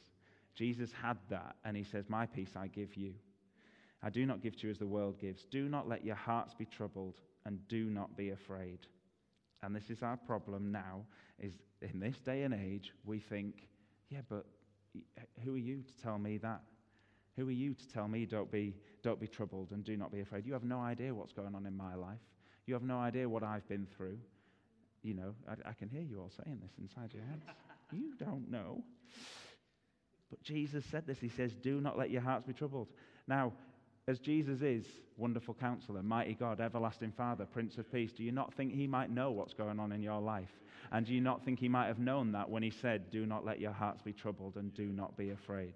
Jesus 0.55 0.91
had 0.93 1.17
that, 1.29 1.57
and 1.65 1.77
he 1.77 1.83
says, 1.83 2.05
My 2.09 2.25
peace 2.25 2.51
I 2.55 2.69
give 2.69 2.97
you. 2.97 3.15
I 4.01 4.11
do 4.11 4.25
not 4.27 4.45
give 4.45 4.57
to 4.59 4.69
you 4.69 4.71
as 4.71 4.79
the 4.79 4.87
world 4.87 5.19
gives. 5.21 5.43
Do 5.51 5.69
not 5.69 5.89
let 5.89 6.05
your 6.05 6.15
hearts 6.15 6.55
be 6.55 6.67
troubled, 6.67 7.17
and 7.47 7.59
do 7.67 7.91
not 7.91 8.17
be 8.17 8.31
afraid. 8.31 8.79
And 9.65 9.75
this 9.75 9.91
is 9.91 10.05
our 10.05 10.17
problem 10.17 10.71
now, 10.71 11.03
is 11.41 11.55
in 11.83 11.99
this 11.99 12.21
day 12.21 12.45
and 12.45 12.55
age, 12.55 12.93
we 13.05 13.19
think, 13.19 13.67
yeah, 14.09 14.21
but 14.29 14.47
who 15.45 15.55
are 15.57 15.59
you 15.59 15.83
to 15.83 16.03
tell 16.03 16.19
me 16.19 16.39
that? 16.39 16.61
Who 17.37 17.49
are 17.49 17.53
you 17.53 17.75
to 17.75 17.89
tell 17.89 18.07
me 18.07 18.25
don't 18.25 18.53
be, 18.53 18.77
don't 19.03 19.19
be 19.19 19.27
troubled 19.27 19.73
and 19.73 19.83
do 19.83 19.97
not 19.97 20.13
be 20.13 20.21
afraid? 20.21 20.47
You 20.47 20.53
have 20.53 20.63
no 20.63 20.79
idea 20.79 21.13
what's 21.13 21.33
going 21.33 21.57
on 21.57 21.67
in 21.67 21.77
my 21.77 21.97
life. 21.97 22.21
You 22.71 22.75
have 22.75 22.85
no 22.85 23.01
idea 23.01 23.29
what 23.29 23.43
I've 23.43 23.69
been 23.69 23.89
through. 23.97 24.17
You 25.03 25.15
know, 25.15 25.35
I, 25.49 25.71
I 25.71 25.73
can 25.73 25.89
hear 25.89 26.03
you 26.03 26.21
all 26.21 26.31
saying 26.45 26.61
this 26.63 26.71
inside 26.81 27.13
your 27.13 27.25
heads. 27.25 27.43
you 27.93 28.15
don't 28.17 28.49
know. 28.49 28.85
But 30.31 30.41
Jesus 30.45 30.85
said 30.89 31.05
this. 31.05 31.19
He 31.19 31.31
says, 31.31 31.53
Do 31.53 31.81
not 31.81 31.99
let 31.99 32.13
your 32.13 32.21
hearts 32.21 32.47
be 32.47 32.53
troubled. 32.53 32.87
Now, 33.27 33.53
as 34.07 34.21
Jesus 34.21 34.63
is 34.63 34.85
wonderful 35.17 35.55
counselor, 35.55 36.01
mighty 36.05 36.35
God, 36.35 36.61
everlasting 36.61 37.11
Father, 37.11 37.45
Prince 37.45 37.77
of 37.77 37.91
Peace, 37.91 38.13
do 38.13 38.23
you 38.23 38.31
not 38.31 38.55
think 38.55 38.73
he 38.73 38.87
might 38.87 39.11
know 39.11 39.33
what's 39.33 39.53
going 39.53 39.81
on 39.81 39.91
in 39.91 40.01
your 40.01 40.21
life? 40.21 40.61
And 40.93 41.05
do 41.05 41.13
you 41.13 41.21
not 41.21 41.45
think 41.45 41.59
he 41.59 41.69
might 41.69 41.89
have 41.89 41.99
known 41.99 42.31
that 42.33 42.49
when 42.49 42.63
he 42.63 42.71
said, 42.71 43.11
Do 43.11 43.27
not 43.27 43.45
let 43.45 43.59
your 43.59 43.73
hearts 43.73 44.01
be 44.01 44.13
troubled 44.13 44.55
and 44.55 44.73
do 44.75 44.93
not 44.93 45.17
be 45.17 45.31
afraid? 45.31 45.75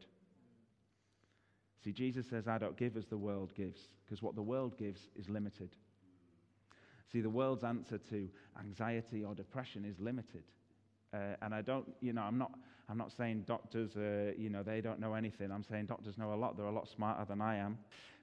See, 1.82 1.90
Jesus 1.90 2.30
says, 2.30 2.46
I 2.46 2.58
don't 2.58 2.76
give 2.76 2.96
as 2.96 3.06
the 3.06 3.18
world 3.18 3.52
gives, 3.56 3.80
because 4.04 4.22
what 4.22 4.36
the 4.36 4.42
world 4.42 4.78
gives 4.78 5.00
is 5.16 5.28
limited. 5.28 5.70
See, 7.12 7.20
the 7.20 7.30
world's 7.30 7.64
answer 7.64 7.98
to 8.10 8.28
anxiety 8.58 9.24
or 9.24 9.34
depression 9.34 9.84
is 9.84 9.98
limited. 10.00 10.42
Uh, 11.12 11.36
and 11.42 11.54
I 11.54 11.62
don't, 11.62 11.86
you 12.00 12.12
know, 12.12 12.22
I'm 12.22 12.38
not, 12.38 12.52
I'm 12.88 12.98
not 12.98 13.12
saying 13.12 13.44
doctors, 13.46 13.96
uh, 13.96 14.32
you 14.36 14.50
know, 14.50 14.62
they 14.62 14.80
don't 14.80 14.98
know 14.98 15.14
anything. 15.14 15.52
I'm 15.52 15.64
saying 15.64 15.86
doctors 15.86 16.18
know 16.18 16.32
a 16.32 16.36
lot. 16.36 16.56
They're 16.56 16.66
a 16.66 16.72
lot 16.72 16.88
smarter 16.88 17.24
than 17.24 17.40
I 17.40 17.56
am. 17.56 17.78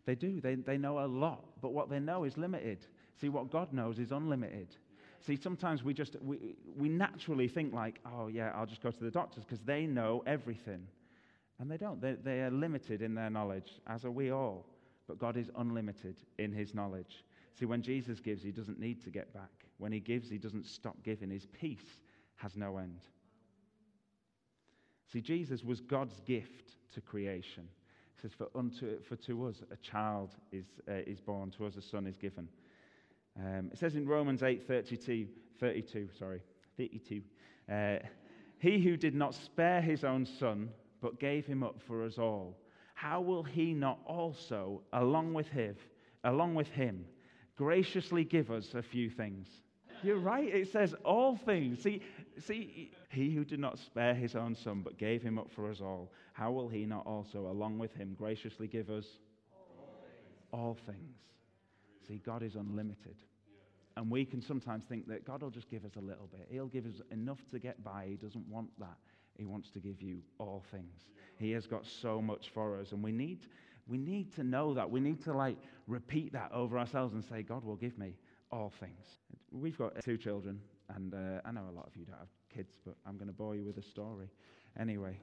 They 0.06 0.16
do. 0.16 0.42
They, 0.42 0.56
they 0.56 0.78
know 0.78 1.00
a 1.00 1.08
lot. 1.08 1.46
But 1.62 1.74
what 1.74 1.90
they 1.90 2.00
know 2.00 2.24
is 2.26 2.38
limited. 2.38 2.86
See, 3.20 3.30
what 3.30 3.52
God 3.52 3.72
knows 3.72 4.00
is 4.00 4.12
unlimited. 4.12 4.76
See, 5.26 5.38
sometimes 5.42 5.84
we 5.84 5.94
just, 5.94 6.16
we, 6.22 6.56
we 6.76 6.90
naturally 6.90 7.48
think 7.48 7.74
like, 7.74 8.00
oh, 8.06 8.28
yeah, 8.28 8.52
I'll 8.56 8.66
just 8.66 8.82
go 8.82 8.90
to 8.90 9.04
the 9.04 9.12
doctors 9.12 9.44
because 9.44 9.64
they 9.66 9.86
know 9.86 10.24
everything. 10.26 10.88
And 11.60 11.70
they 11.70 11.78
don't. 11.78 12.02
They, 12.02 12.14
they 12.14 12.42
are 12.42 12.50
limited 12.50 13.04
in 13.04 13.14
their 13.14 13.30
knowledge, 13.30 13.70
as 13.86 14.04
are 14.04 14.12
we 14.12 14.32
all. 14.32 14.66
But 15.08 15.20
God 15.20 15.38
is 15.38 15.52
unlimited 15.58 16.16
in 16.40 16.52
his 16.52 16.74
knowledge. 16.74 17.24
See, 17.58 17.66
when 17.66 17.82
Jesus 17.82 18.20
gives, 18.20 18.44
he 18.44 18.52
doesn't 18.52 18.80
need 18.80 19.04
to 19.04 19.10
get 19.10 19.34
back. 19.34 19.66
When 19.78 19.92
he 19.92 20.00
gives, 20.00 20.30
he 20.30 20.38
doesn't 20.38 20.66
stop 20.66 20.96
giving. 21.04 21.30
His 21.30 21.48
peace 21.48 22.02
has 22.36 22.56
no 22.56 22.78
end. 22.78 23.02
See, 25.12 25.22
Jesus 25.22 25.64
was 25.64 25.82
God's 25.82 26.20
gift 26.22 26.76
to 26.94 27.02
creation. 27.02 27.68
He 28.16 28.22
says, 28.22 28.32
For, 28.38 28.48
unto, 28.56 29.02
for 29.02 29.16
to 29.18 29.48
us 29.48 29.62
a 29.72 29.76
child 29.78 30.36
is, 30.52 30.66
uh, 30.90 30.94
is 31.06 31.20
born, 31.20 31.52
to 31.52 31.66
us 31.66 31.76
a 31.76 31.82
son 31.82 32.08
is 32.08 32.18
given. 32.18 32.48
Um, 33.38 33.70
it 33.72 33.78
says 33.78 33.96
in 33.96 34.08
Romans 34.08 34.44
8 34.44 34.68
32, 34.68 35.28
32 35.60 36.10
sorry, 36.18 36.42
32, 36.78 37.22
uh, 37.72 37.98
He 38.60 38.80
who 38.82 38.98
did 38.98 39.16
not 39.16 39.34
spare 39.34 39.82
his 39.82 40.04
own 40.04 40.26
son, 40.26 40.70
but 41.02 41.20
gave 41.20 41.46
him 41.46 41.64
up 41.64 41.82
for 41.82 42.04
us 42.04 42.18
all, 42.18 42.58
how 42.94 43.22
will 43.22 43.44
he 43.44 43.74
not 43.74 44.00
also, 44.06 44.82
along 44.94 45.34
with 45.34 45.48
him, 45.48 45.76
along 46.24 46.56
with 46.56 46.70
him, 46.70 47.06
graciously 47.58 48.24
give 48.24 48.52
us 48.52 48.74
a 48.74 48.82
few 48.82 49.10
things? 49.10 49.48
You're 50.04 50.18
right. 50.18 50.48
It 50.48 50.72
says 50.72 50.96
all 51.06 51.38
things. 51.38 51.84
See, 51.84 52.02
see, 52.40 52.92
he 53.10 53.34
who 53.36 53.46
did 53.46 53.60
not 53.60 53.78
spare 53.78 54.16
his 54.16 54.36
own 54.36 54.56
son, 54.56 54.82
but 54.82 54.98
gave 54.98 55.22
him 55.22 55.38
up 55.38 55.52
for 55.52 55.70
us 55.70 55.80
all, 55.82 56.12
how 56.34 56.52
will 56.52 56.70
he 56.70 56.86
not 56.86 57.06
also, 57.06 57.48
along 57.48 57.78
with 57.78 57.94
him, 57.94 58.16
graciously 58.18 58.68
give 58.68 58.90
us 58.90 59.06
all 60.52 60.78
things? 60.86 61.18
See, 62.08 62.22
God 62.26 62.42
is 62.42 62.56
unlimited. 62.56 63.16
And 63.98 64.10
we 64.10 64.26
can 64.26 64.42
sometimes 64.42 64.86
think 64.86 65.08
that 65.10 65.26
God 65.26 65.42
will 65.42 65.50
just 65.50 65.70
give 65.70 65.86
us 65.86 65.92
a 65.98 66.02
little 66.02 66.28
bit. 66.32 66.48
He'll 66.50 66.68
give 66.68 66.86
us 66.86 67.02
enough 67.12 67.40
to 67.52 67.60
get 67.60 67.84
by. 67.84 68.08
He 68.10 68.16
doesn't 68.16 68.48
want 68.48 68.70
that. 68.80 68.98
He 69.38 69.46
wants 69.46 69.70
to 69.72 69.80
give 69.80 70.02
you 70.02 70.20
all 70.40 70.64
things. 70.72 71.10
He 71.38 71.52
has 71.52 71.68
got 71.68 71.86
so 71.86 72.22
much 72.22 72.50
for 72.54 72.80
us. 72.80 72.92
And 72.92 73.04
we 73.04 73.12
need, 73.12 73.40
we 73.92 73.98
need 73.98 74.34
to 74.36 74.44
know 74.44 74.74
that. 74.74 74.90
We 74.90 75.02
need 75.02 75.22
to 75.26 75.34
like 75.34 75.58
repeat 75.86 76.32
that 76.32 76.50
over 76.54 76.80
ourselves 76.80 77.14
and 77.14 77.24
say, 77.24 77.44
God 77.44 77.66
will 77.66 77.76
give 77.76 77.98
me 77.98 78.16
all 78.50 78.72
things. 78.80 79.06
We've 79.52 79.78
got 79.78 80.02
two 80.02 80.18
children, 80.18 80.62
and 80.96 81.14
uh, 81.14 81.42
I 81.44 81.52
know 81.52 81.66
a 81.70 81.76
lot 81.76 81.88
of 81.88 81.98
you 81.98 82.06
don't 82.06 82.18
have 82.18 82.30
kids, 82.54 82.72
but 82.86 82.96
I'm 83.06 83.18
going 83.18 83.28
to 83.28 83.34
bore 83.34 83.54
you 83.54 83.66
with 83.66 83.78
a 83.78 83.82
story 83.82 84.30
anyway, 84.80 85.20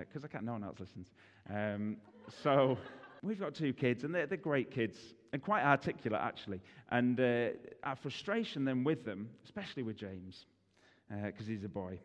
because 0.00 0.22
uh, 0.22 0.26
I 0.26 0.28
can't, 0.28 0.44
no 0.44 0.52
one 0.52 0.64
else 0.64 0.78
listens. 0.78 1.12
Um, 1.48 1.96
so 2.42 2.76
we've 3.22 3.40
got 3.40 3.54
two 3.54 3.72
kids, 3.72 4.04
and 4.04 4.14
they're, 4.14 4.26
they're 4.26 4.36
great 4.36 4.70
kids 4.70 4.98
and 5.32 5.42
quite 5.42 5.64
articulate, 5.64 6.20
actually. 6.22 6.60
And 6.90 7.18
uh, 7.18 7.48
our 7.84 7.96
frustration 7.96 8.66
then 8.66 8.84
with 8.84 9.06
them, 9.06 9.30
especially 9.46 9.82
with 9.82 9.96
James, 9.96 10.44
because 11.08 11.46
uh, 11.46 11.50
he's 11.50 11.64
a 11.64 11.68
boy, 11.68 11.98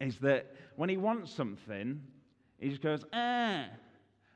is 0.00 0.18
that 0.18 0.52
when 0.74 0.88
he 0.88 0.96
wants 0.96 1.32
something, 1.32 2.00
he 2.58 2.70
just 2.70 2.82
goes, 2.82 3.04
ah. 3.12 3.66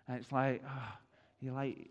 And 0.08 0.16
it's 0.18 0.30
like, 0.32 0.62
oh, 0.66 0.92
you're 1.40 1.54
like, 1.54 1.90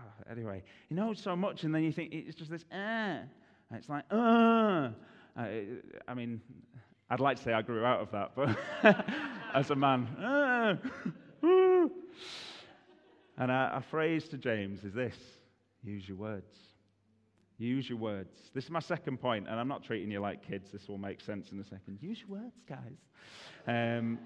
oh, 0.00 0.30
anyway, 0.30 0.62
he 0.88 0.94
knows 0.94 1.20
so 1.20 1.34
much, 1.34 1.64
and 1.64 1.74
then 1.74 1.82
you 1.82 1.92
think 1.92 2.12
it's 2.12 2.36
just 2.36 2.50
this, 2.50 2.64
ah. 2.72 3.20
And 3.20 3.78
it's 3.78 3.88
like, 3.88 4.04
ah. 4.10 4.90
Uh, 5.36 5.46
I 6.06 6.14
mean, 6.14 6.40
I'd 7.08 7.20
like 7.20 7.38
to 7.38 7.42
say 7.42 7.52
I 7.52 7.62
grew 7.62 7.84
out 7.84 8.00
of 8.00 8.10
that, 8.10 8.32
but 8.34 8.56
as 9.54 9.70
a 9.70 9.76
man, 9.76 10.08
ah. 10.20 10.76
And 13.38 13.50
a 13.50 13.82
phrase 13.90 14.28
to 14.28 14.38
James 14.38 14.84
is 14.84 14.92
this 14.92 15.16
use 15.82 16.06
your 16.06 16.18
words. 16.18 16.54
Use 17.58 17.88
your 17.88 17.98
words. 17.98 18.50
This 18.54 18.64
is 18.64 18.70
my 18.70 18.80
second 18.80 19.18
point, 19.18 19.46
and 19.48 19.58
I'm 19.58 19.68
not 19.68 19.82
treating 19.82 20.10
you 20.10 20.20
like 20.20 20.46
kids. 20.46 20.70
This 20.70 20.88
will 20.88 20.98
make 20.98 21.20
sense 21.20 21.50
in 21.52 21.60
a 21.60 21.64
second. 21.64 21.98
Use 22.00 22.20
your 22.20 22.40
words, 22.40 22.60
guys. 22.68 22.98
Um, 23.66 24.18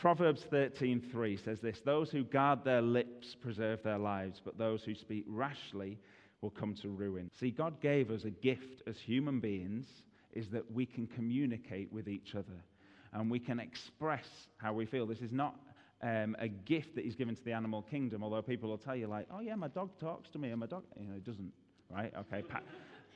Proverbs 0.00 0.46
13:3 0.50 1.36
says 1.36 1.60
this: 1.60 1.80
"Those 1.82 2.10
who 2.10 2.24
guard 2.24 2.64
their 2.64 2.80
lips 2.80 3.34
preserve 3.34 3.82
their 3.82 3.98
lives, 3.98 4.40
but 4.42 4.56
those 4.56 4.82
who 4.82 4.94
speak 4.94 5.26
rashly 5.28 5.98
will 6.40 6.50
come 6.50 6.74
to 6.76 6.88
ruin." 6.88 7.28
See, 7.34 7.50
God 7.50 7.78
gave 7.82 8.10
us 8.10 8.24
a 8.24 8.30
gift 8.30 8.82
as 8.86 8.98
human 8.98 9.40
beings 9.40 9.86
is 10.32 10.48
that 10.50 10.72
we 10.72 10.86
can 10.86 11.06
communicate 11.06 11.92
with 11.92 12.08
each 12.08 12.34
other 12.34 12.64
and 13.12 13.30
we 13.30 13.38
can 13.38 13.60
express 13.60 14.26
how 14.56 14.72
we 14.72 14.86
feel. 14.86 15.04
This 15.04 15.20
is 15.20 15.32
not 15.32 15.60
um, 16.00 16.34
a 16.38 16.48
gift 16.48 16.94
that 16.94 17.04
he's 17.04 17.16
given 17.16 17.36
to 17.36 17.44
the 17.44 17.52
animal 17.52 17.82
kingdom, 17.82 18.24
although 18.24 18.40
people 18.40 18.70
will 18.70 18.78
tell 18.78 18.96
you, 18.96 19.06
like, 19.06 19.26
oh, 19.30 19.40
yeah, 19.40 19.54
my 19.54 19.68
dog 19.68 19.90
talks 19.98 20.30
to 20.30 20.38
me, 20.38 20.48
and 20.48 20.60
my 20.60 20.66
dog, 20.66 20.84
you 20.98 21.08
know, 21.08 21.16
it 21.16 21.24
doesn't, 21.24 21.52
right? 21.90 22.12
Okay. 22.16 22.40
Pa- 22.42 22.62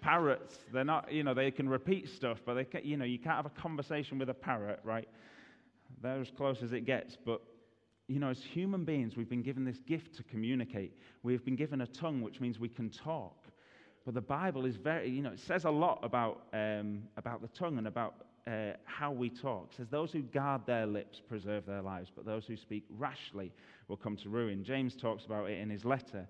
parrots, 0.02 0.58
they're 0.70 0.84
not, 0.84 1.10
you 1.10 1.22
know, 1.22 1.32
they 1.32 1.50
can 1.50 1.66
repeat 1.66 2.10
stuff, 2.10 2.40
but 2.44 2.54
they 2.54 2.64
can, 2.64 2.84
you 2.84 2.98
know, 2.98 3.06
you 3.06 3.18
can't 3.18 3.36
have 3.36 3.46
a 3.46 3.60
conversation 3.60 4.18
with 4.18 4.28
a 4.28 4.34
parrot, 4.34 4.80
right? 4.84 5.08
They're 6.02 6.20
as 6.20 6.30
close 6.30 6.62
as 6.62 6.72
it 6.72 6.84
gets. 6.84 7.16
But, 7.24 7.40
you 8.08 8.18
know, 8.18 8.30
as 8.30 8.42
human 8.42 8.84
beings, 8.84 9.16
we've 9.16 9.28
been 9.28 9.42
given 9.42 9.64
this 9.64 9.78
gift 9.78 10.14
to 10.16 10.22
communicate. 10.24 10.96
We've 11.22 11.44
been 11.44 11.56
given 11.56 11.80
a 11.80 11.86
tongue, 11.86 12.22
which 12.22 12.40
means 12.40 12.58
we 12.58 12.68
can 12.68 12.90
talk. 12.90 13.46
But 14.04 14.14
the 14.14 14.20
Bible 14.20 14.66
is 14.66 14.76
very, 14.76 15.08
you 15.08 15.22
know, 15.22 15.30
it 15.30 15.40
says 15.40 15.64
a 15.64 15.70
lot 15.70 16.00
about, 16.02 16.42
um, 16.52 17.04
about 17.16 17.40
the 17.40 17.48
tongue 17.48 17.78
and 17.78 17.86
about 17.86 18.14
uh, 18.46 18.72
how 18.84 19.10
we 19.10 19.30
talk. 19.30 19.68
It 19.70 19.76
says, 19.76 19.88
Those 19.88 20.12
who 20.12 20.22
guard 20.22 20.62
their 20.66 20.86
lips 20.86 21.20
preserve 21.26 21.64
their 21.64 21.80
lives, 21.80 22.10
but 22.14 22.26
those 22.26 22.44
who 22.44 22.56
speak 22.56 22.84
rashly 22.90 23.52
will 23.88 23.96
come 23.96 24.16
to 24.18 24.28
ruin. 24.28 24.62
James 24.62 24.94
talks 24.94 25.24
about 25.24 25.48
it 25.48 25.58
in 25.58 25.70
his 25.70 25.84
letter. 25.84 26.26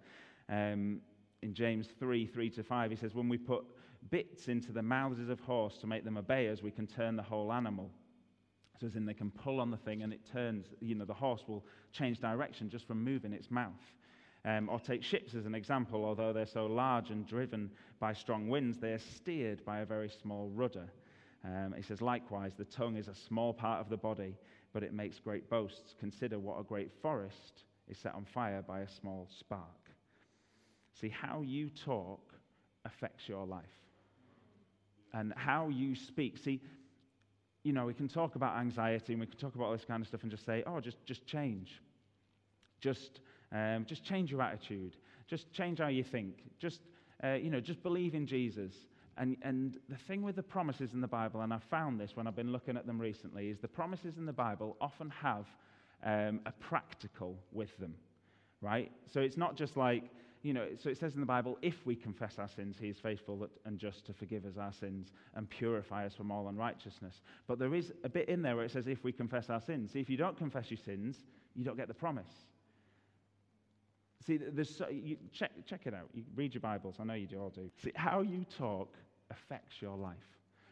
Um, 0.48 1.00
in 1.42 1.54
James 1.54 1.88
3 1.98 2.26
3 2.26 2.50
to 2.50 2.62
5, 2.62 2.90
he 2.90 2.96
says, 2.96 3.14
When 3.14 3.28
we 3.28 3.38
put 3.38 3.64
bits 4.10 4.48
into 4.48 4.72
the 4.72 4.82
mouths 4.82 5.28
of 5.28 5.40
horse 5.40 5.76
to 5.78 5.86
make 5.86 6.04
them 6.04 6.16
obey 6.16 6.48
us, 6.48 6.62
we 6.62 6.70
can 6.70 6.86
turn 6.86 7.16
the 7.16 7.22
whole 7.22 7.52
animal. 7.52 7.90
So, 8.80 8.86
as 8.86 8.96
in, 8.96 9.06
they 9.06 9.14
can 9.14 9.30
pull 9.30 9.60
on 9.60 9.70
the 9.70 9.76
thing 9.76 10.02
and 10.02 10.12
it 10.12 10.20
turns, 10.32 10.66
you 10.80 10.94
know, 10.94 11.04
the 11.04 11.14
horse 11.14 11.44
will 11.46 11.64
change 11.92 12.20
direction 12.20 12.68
just 12.68 12.86
from 12.86 13.04
moving 13.04 13.32
its 13.32 13.50
mouth. 13.50 13.72
Um, 14.46 14.68
or 14.68 14.78
take 14.78 15.02
ships 15.02 15.34
as 15.34 15.46
an 15.46 15.54
example, 15.54 16.04
although 16.04 16.32
they're 16.32 16.44
so 16.44 16.66
large 16.66 17.10
and 17.10 17.26
driven 17.26 17.70
by 17.98 18.12
strong 18.12 18.48
winds, 18.48 18.78
they 18.78 18.92
are 18.92 18.98
steered 18.98 19.64
by 19.64 19.80
a 19.80 19.86
very 19.86 20.10
small 20.10 20.50
rudder. 20.54 20.90
Um, 21.44 21.74
he 21.76 21.82
says, 21.82 22.02
likewise, 22.02 22.52
the 22.56 22.64
tongue 22.64 22.96
is 22.96 23.08
a 23.08 23.14
small 23.14 23.54
part 23.54 23.80
of 23.80 23.88
the 23.88 23.96
body, 23.96 24.36
but 24.72 24.82
it 24.82 24.92
makes 24.92 25.18
great 25.18 25.48
boasts. 25.48 25.94
Consider 25.98 26.38
what 26.38 26.58
a 26.58 26.62
great 26.62 26.90
forest 27.00 27.64
is 27.88 27.96
set 27.96 28.14
on 28.14 28.24
fire 28.24 28.62
by 28.62 28.80
a 28.80 28.88
small 28.88 29.28
spark. 29.38 29.90
See, 31.00 31.08
how 31.08 31.42
you 31.42 31.70
talk 31.70 32.34
affects 32.84 33.28
your 33.28 33.46
life. 33.46 33.64
And 35.12 35.32
how 35.36 35.68
you 35.68 35.94
speak. 35.94 36.38
See, 36.38 36.60
you 37.64 37.72
know, 37.72 37.86
we 37.86 37.94
can 37.94 38.08
talk 38.08 38.36
about 38.36 38.58
anxiety 38.58 39.14
and 39.14 39.20
we 39.20 39.26
can 39.26 39.38
talk 39.38 39.54
about 39.54 39.64
all 39.64 39.72
this 39.72 39.86
kind 39.86 40.02
of 40.02 40.06
stuff 40.06 40.22
and 40.22 40.30
just 40.30 40.44
say, 40.44 40.62
oh, 40.66 40.80
just, 40.80 41.02
just 41.06 41.26
change. 41.26 41.80
Just, 42.80 43.20
um, 43.52 43.86
just 43.88 44.04
change 44.04 44.30
your 44.30 44.42
attitude. 44.42 44.96
Just 45.26 45.50
change 45.52 45.78
how 45.78 45.88
you 45.88 46.04
think. 46.04 46.44
Just, 46.58 46.80
uh, 47.24 47.32
you 47.32 47.50
know, 47.50 47.60
just 47.60 47.82
believe 47.82 48.14
in 48.14 48.26
Jesus. 48.26 48.74
And, 49.16 49.36
and 49.42 49.78
the 49.88 49.96
thing 49.96 50.22
with 50.22 50.36
the 50.36 50.42
promises 50.42 50.92
in 50.92 51.00
the 51.00 51.08
Bible, 51.08 51.40
and 51.40 51.54
I've 51.54 51.62
found 51.64 51.98
this 51.98 52.10
when 52.14 52.26
I've 52.26 52.36
been 52.36 52.52
looking 52.52 52.76
at 52.76 52.86
them 52.86 53.00
recently, 53.00 53.48
is 53.48 53.58
the 53.58 53.68
promises 53.68 54.18
in 54.18 54.26
the 54.26 54.32
Bible 54.32 54.76
often 54.80 55.10
have 55.10 55.46
um, 56.04 56.40
a 56.44 56.52
practical 56.52 57.38
with 57.50 57.74
them, 57.78 57.94
right? 58.60 58.92
So 59.10 59.20
it's 59.20 59.38
not 59.38 59.56
just 59.56 59.76
like, 59.76 60.04
you 60.44 60.52
know, 60.52 60.66
so 60.78 60.90
it 60.90 60.98
says 60.98 61.14
in 61.14 61.20
the 61.20 61.26
Bible, 61.26 61.56
if 61.62 61.86
we 61.86 61.96
confess 61.96 62.38
our 62.38 62.48
sins, 62.48 62.76
he 62.78 62.88
is 62.88 62.98
faithful 62.98 63.48
and 63.64 63.78
just 63.78 64.04
to 64.04 64.12
forgive 64.12 64.44
us 64.44 64.58
our 64.60 64.74
sins 64.74 65.08
and 65.34 65.48
purify 65.48 66.04
us 66.04 66.14
from 66.14 66.30
all 66.30 66.48
unrighteousness. 66.48 67.22
But 67.46 67.58
there 67.58 67.74
is 67.74 67.94
a 68.04 68.10
bit 68.10 68.28
in 68.28 68.42
there 68.42 68.54
where 68.54 68.66
it 68.66 68.70
says, 68.70 68.86
if 68.86 69.02
we 69.02 69.10
confess 69.10 69.48
our 69.48 69.62
sins. 69.62 69.92
See, 69.92 70.00
if 70.00 70.10
you 70.10 70.18
don't 70.18 70.36
confess 70.36 70.70
your 70.70 70.78
sins, 70.84 71.16
you 71.56 71.64
don't 71.64 71.78
get 71.78 71.88
the 71.88 71.94
promise. 71.94 72.30
See, 74.26 74.36
there's 74.36 74.76
so, 74.76 74.86
you, 74.90 75.16
check, 75.32 75.50
check 75.64 75.86
it 75.86 75.94
out. 75.94 76.10
You 76.12 76.24
read 76.36 76.52
your 76.52 76.60
Bibles. 76.60 76.96
I 77.00 77.04
know 77.04 77.14
you 77.14 77.26
do 77.26 77.40
all 77.40 77.48
do. 77.48 77.70
See, 77.82 77.92
how 77.94 78.20
you 78.20 78.44
talk 78.58 78.94
affects 79.30 79.80
your 79.80 79.96
life. 79.96 80.16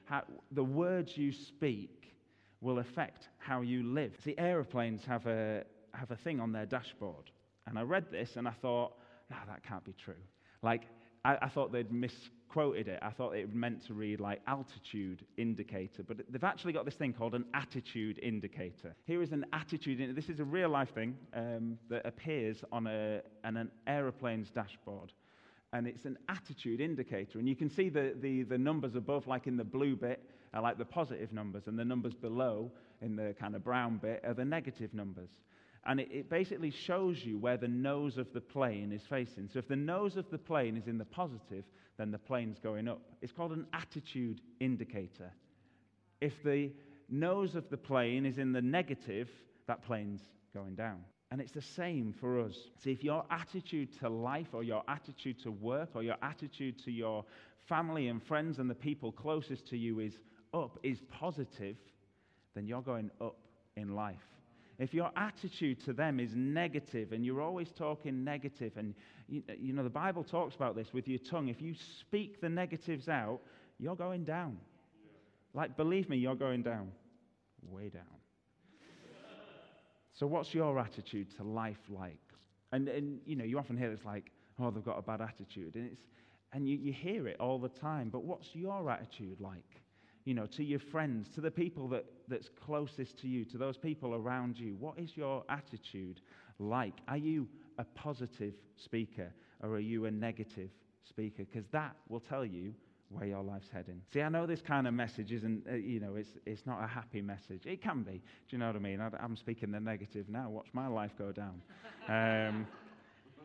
How, 0.04 0.24
the 0.50 0.64
words 0.64 1.16
you 1.16 1.32
speak 1.32 2.14
will 2.60 2.78
affect 2.78 3.30
how 3.38 3.62
you 3.62 3.84
live. 3.84 4.12
See, 4.22 4.34
aeroplanes 4.36 5.02
have 5.06 5.26
a, 5.26 5.64
have 5.94 6.10
a 6.10 6.16
thing 6.16 6.40
on 6.40 6.52
their 6.52 6.66
dashboard. 6.66 7.30
And 7.66 7.78
I 7.78 7.82
read 7.82 8.10
this 8.10 8.36
and 8.36 8.46
I 8.46 8.52
thought, 8.52 8.98
no, 9.30 9.36
that 9.46 9.62
can't 9.62 9.84
be 9.84 9.94
true. 10.04 10.14
Like, 10.62 10.82
I, 11.24 11.38
I 11.42 11.48
thought 11.48 11.72
they'd 11.72 11.92
misquoted 11.92 12.88
it. 12.88 12.98
I 13.02 13.10
thought 13.10 13.32
it 13.36 13.54
meant 13.54 13.86
to 13.86 13.94
read 13.94 14.20
like 14.20 14.40
altitude 14.46 15.24
indicator, 15.36 16.02
but 16.02 16.18
they've 16.30 16.44
actually 16.44 16.72
got 16.72 16.84
this 16.84 16.94
thing 16.94 17.12
called 17.12 17.34
an 17.34 17.44
attitude 17.54 18.18
indicator. 18.18 18.94
Here 19.06 19.22
is 19.22 19.32
an 19.32 19.46
attitude. 19.52 20.00
Indicator. 20.00 20.14
This 20.14 20.28
is 20.28 20.40
a 20.40 20.44
real 20.44 20.68
life 20.68 20.94
thing 20.94 21.16
um, 21.34 21.78
that 21.88 22.04
appears 22.06 22.64
on, 22.72 22.86
a, 22.86 23.20
an 23.44 23.70
aeroplane's 23.86 24.50
dashboard 24.50 25.12
and 25.72 25.86
it's 25.86 26.04
an 26.04 26.18
attitude 26.28 26.80
indicator. 26.80 27.38
And 27.38 27.48
you 27.48 27.56
can 27.56 27.70
see 27.70 27.88
the, 27.88 28.14
the, 28.20 28.42
the 28.42 28.58
numbers 28.58 28.94
above, 28.94 29.26
like 29.26 29.46
in 29.46 29.56
the 29.56 29.64
blue 29.64 29.96
bit, 29.96 30.22
are 30.52 30.62
like 30.62 30.76
the 30.76 30.84
positive 30.84 31.32
numbers, 31.32 31.66
and 31.66 31.78
the 31.78 31.84
numbers 31.84 32.12
below 32.14 32.70
in 33.00 33.16
the 33.16 33.34
kind 33.40 33.56
of 33.56 33.64
brown 33.64 33.96
bit 33.96 34.22
are 34.26 34.34
the 34.34 34.44
negative 34.44 34.92
numbers. 34.92 35.30
And 35.84 36.00
it, 36.00 36.08
it, 36.12 36.30
basically 36.30 36.70
shows 36.70 37.24
you 37.24 37.38
where 37.38 37.56
the 37.56 37.68
nose 37.68 38.16
of 38.16 38.32
the 38.32 38.40
plane 38.40 38.92
is 38.92 39.02
facing. 39.02 39.48
So 39.52 39.58
if 39.58 39.66
the 39.66 39.76
nose 39.76 40.16
of 40.16 40.30
the 40.30 40.38
plane 40.38 40.76
is 40.76 40.86
in 40.86 40.96
the 40.96 41.04
positive, 41.04 41.64
then 41.98 42.10
the 42.10 42.18
plane's 42.18 42.58
going 42.58 42.86
up. 42.88 43.02
It's 43.20 43.32
called 43.32 43.52
an 43.52 43.66
attitude 43.72 44.40
indicator. 44.60 45.32
If 46.20 46.42
the 46.44 46.70
nose 47.08 47.56
of 47.56 47.68
the 47.68 47.76
plane 47.76 48.24
is 48.24 48.38
in 48.38 48.52
the 48.52 48.62
negative, 48.62 49.28
that 49.66 49.84
plane's 49.84 50.22
going 50.54 50.76
down. 50.76 51.00
And 51.32 51.40
it's 51.40 51.52
the 51.52 51.62
same 51.62 52.12
for 52.12 52.40
us. 52.40 52.56
See, 52.78 52.92
if 52.92 53.02
your 53.02 53.24
attitude 53.30 53.98
to 54.00 54.08
life 54.08 54.48
or 54.52 54.62
your 54.62 54.82
attitude 54.86 55.42
to 55.42 55.50
work 55.50 55.90
or 55.94 56.02
your 56.02 56.16
attitude 56.22 56.78
to 56.84 56.92
your 56.92 57.24
family 57.66 58.08
and 58.08 58.22
friends 58.22 58.58
and 58.58 58.68
the 58.68 58.74
people 58.74 59.10
closest 59.10 59.66
to 59.68 59.78
you 59.78 60.00
is 60.00 60.18
up, 60.52 60.78
is 60.82 61.00
positive, 61.10 61.76
then 62.54 62.66
you're 62.66 62.82
going 62.82 63.10
up 63.20 63.38
in 63.76 63.94
life. 63.94 64.18
If 64.78 64.94
your 64.94 65.10
attitude 65.16 65.84
to 65.84 65.92
them 65.92 66.18
is 66.18 66.34
negative 66.34 67.12
and 67.12 67.24
you're 67.24 67.40
always 67.40 67.70
talking 67.70 68.24
negative, 68.24 68.72
and 68.76 68.94
you, 69.28 69.42
you 69.58 69.72
know, 69.72 69.84
the 69.84 69.90
Bible 69.90 70.24
talks 70.24 70.54
about 70.54 70.74
this 70.74 70.92
with 70.92 71.06
your 71.06 71.18
tongue, 71.18 71.48
if 71.48 71.60
you 71.60 71.74
speak 72.00 72.40
the 72.40 72.48
negatives 72.48 73.08
out, 73.08 73.40
you're 73.78 73.96
going 73.96 74.24
down. 74.24 74.58
Like, 75.54 75.76
believe 75.76 76.08
me, 76.08 76.16
you're 76.16 76.34
going 76.34 76.62
down. 76.62 76.90
Way 77.70 77.90
down. 77.90 78.02
So, 80.14 80.26
what's 80.26 80.54
your 80.54 80.78
attitude 80.78 81.34
to 81.36 81.42
life 81.42 81.80
like? 81.88 82.18
And, 82.72 82.88
and 82.88 83.20
you 83.24 83.36
know, 83.36 83.44
you 83.44 83.58
often 83.58 83.76
hear 83.76 83.90
it's 83.90 84.04
like, 84.04 84.30
oh, 84.60 84.70
they've 84.70 84.84
got 84.84 84.98
a 84.98 85.02
bad 85.02 85.20
attitude. 85.20 85.74
And, 85.74 85.90
it's, 85.92 86.02
and 86.52 86.68
you, 86.68 86.76
you 86.76 86.92
hear 86.92 87.28
it 87.28 87.36
all 87.40 87.58
the 87.58 87.68
time. 87.68 88.08
But 88.10 88.24
what's 88.24 88.54
your 88.54 88.90
attitude 88.90 89.40
like? 89.40 89.80
You 90.24 90.34
know, 90.34 90.46
to 90.46 90.64
your 90.64 90.78
friends, 90.78 91.28
to 91.34 91.40
the 91.40 91.50
people 91.50 91.88
that, 91.88 92.04
that's 92.32 92.48
closest 92.64 93.18
to 93.20 93.28
you, 93.28 93.44
to 93.44 93.58
those 93.58 93.76
people 93.76 94.14
around 94.14 94.58
you. 94.58 94.74
What 94.80 94.98
is 94.98 95.16
your 95.16 95.44
attitude 95.48 96.20
like? 96.58 96.94
Are 97.06 97.16
you 97.16 97.46
a 97.78 97.84
positive 97.84 98.54
speaker 98.76 99.32
or 99.62 99.70
are 99.70 99.78
you 99.78 100.06
a 100.06 100.10
negative 100.10 100.70
speaker? 101.08 101.44
Because 101.44 101.68
that 101.72 101.94
will 102.08 102.20
tell 102.20 102.44
you 102.44 102.74
where 103.10 103.26
your 103.26 103.42
life's 103.42 103.68
heading. 103.70 104.00
See, 104.12 104.22
I 104.22 104.30
know 104.30 104.46
this 104.46 104.62
kind 104.62 104.88
of 104.88 104.94
message 104.94 105.30
isn't, 105.32 105.66
uh, 105.70 105.74
you 105.74 106.00
know, 106.00 106.14
it's, 106.16 106.30
it's 106.46 106.64
not 106.66 106.82
a 106.82 106.86
happy 106.86 107.20
message. 107.20 107.66
It 107.66 107.82
can 107.82 108.02
be. 108.02 108.12
Do 108.12 108.20
you 108.48 108.58
know 108.58 108.68
what 108.68 108.76
I 108.76 108.78
mean? 108.78 109.00
I, 109.00 109.10
am 109.22 109.36
speaking 109.36 109.70
the 109.70 109.80
negative 109.80 110.30
now. 110.30 110.48
Watch 110.48 110.68
my 110.72 110.86
life 110.86 111.12
go 111.18 111.32
down. 111.32 111.60
Um, 112.08 112.66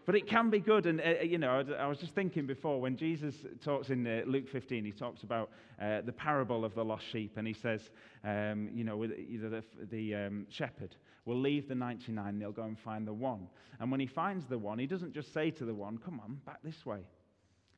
but 0.08 0.16
it 0.16 0.28
can 0.28 0.50
be 0.50 0.60
good. 0.60 0.88
And, 0.88 1.00
uh, 1.00 1.04
uh 1.22 1.24
you 1.24 1.38
know, 1.38 1.64
I, 1.78 1.86
was 1.86 2.00
just 2.00 2.16
thinking 2.16 2.48
before 2.48 2.82
when 2.82 2.98
Jesus 2.98 3.36
talks 3.64 3.92
in 3.92 4.08
uh, 4.08 4.22
Luke 4.26 4.48
15, 4.50 4.84
he 4.84 4.92
talks 4.92 5.22
about 5.22 5.52
uh, 5.80 6.02
the 6.02 6.12
parable 6.12 6.66
of 6.66 6.74
the 6.74 6.84
lost 6.84 7.06
sheep. 7.12 7.38
And 7.38 7.46
he 7.46 7.54
says, 7.54 7.82
um, 8.24 8.70
you 8.74 8.84
know, 8.84 9.06
the, 9.06 9.64
the 9.92 10.16
um, 10.16 10.48
shepherd 10.50 10.96
will 11.26 11.40
leave 11.40 11.68
the 11.68 11.76
99 11.76 12.26
and 12.26 12.42
he'll 12.42 12.52
go 12.52 12.64
and 12.64 12.80
find 12.80 13.06
the 13.06 13.14
one. 13.14 13.48
And 13.80 13.92
when 13.92 14.00
he 14.00 14.08
finds 14.08 14.48
the 14.48 14.58
one, 14.58 14.80
he 14.80 14.88
doesn't 14.88 15.14
just 15.14 15.32
say 15.32 15.52
to 15.52 15.66
the 15.66 15.76
one, 15.76 16.00
come 16.00 16.20
on, 16.20 16.40
back 16.46 16.64
this 16.64 16.84
way. 16.86 17.02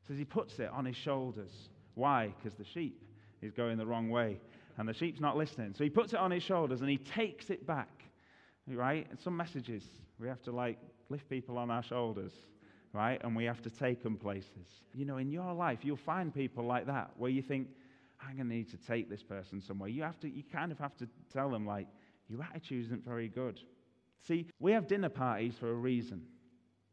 He 0.00 0.06
says 0.06 0.16
he 0.16 0.24
puts 0.24 0.58
it 0.58 0.70
on 0.70 0.86
his 0.86 0.96
shoulders 0.96 1.68
why? 1.94 2.32
Because 2.36 2.56
the 2.56 2.64
sheep 2.64 3.04
is 3.42 3.52
going 3.52 3.78
the 3.78 3.86
wrong 3.86 4.10
way 4.10 4.40
and 4.78 4.88
the 4.88 4.94
sheep's 4.94 5.20
not 5.20 5.36
listening. 5.36 5.74
So 5.76 5.84
he 5.84 5.90
puts 5.90 6.12
it 6.12 6.18
on 6.18 6.30
his 6.30 6.42
shoulders 6.42 6.80
and 6.80 6.88
he 6.88 6.96
takes 6.96 7.50
it 7.50 7.66
back, 7.66 8.04
right? 8.66 9.06
And 9.10 9.18
some 9.20 9.36
messages, 9.36 9.84
we 10.18 10.28
have 10.28 10.42
to 10.42 10.52
like 10.52 10.78
lift 11.10 11.28
people 11.28 11.58
on 11.58 11.70
our 11.70 11.82
shoulders, 11.82 12.32
right? 12.92 13.20
And 13.22 13.36
we 13.36 13.44
have 13.44 13.60
to 13.62 13.70
take 13.70 14.02
them 14.02 14.16
places. 14.16 14.82
You 14.94 15.04
know, 15.04 15.18
in 15.18 15.30
your 15.30 15.52
life, 15.52 15.80
you'll 15.82 15.96
find 15.96 16.34
people 16.34 16.64
like 16.64 16.86
that 16.86 17.10
where 17.16 17.30
you 17.30 17.42
think, 17.42 17.68
I'm 18.20 18.36
going 18.36 18.48
to 18.48 18.54
need 18.54 18.70
to 18.70 18.76
take 18.76 19.08
this 19.08 19.22
person 19.22 19.60
somewhere. 19.60 19.88
You 19.88 20.02
have 20.02 20.20
to, 20.20 20.28
you 20.28 20.42
kind 20.52 20.72
of 20.72 20.78
have 20.78 20.96
to 20.98 21.08
tell 21.32 21.50
them, 21.50 21.66
like, 21.66 21.86
your 22.28 22.42
attitude 22.42 22.86
isn't 22.86 23.04
very 23.04 23.28
good. 23.28 23.60
See, 24.26 24.46
we 24.58 24.72
have 24.72 24.86
dinner 24.86 25.08
parties 25.08 25.54
for 25.58 25.70
a 25.70 25.74
reason. 25.74 26.22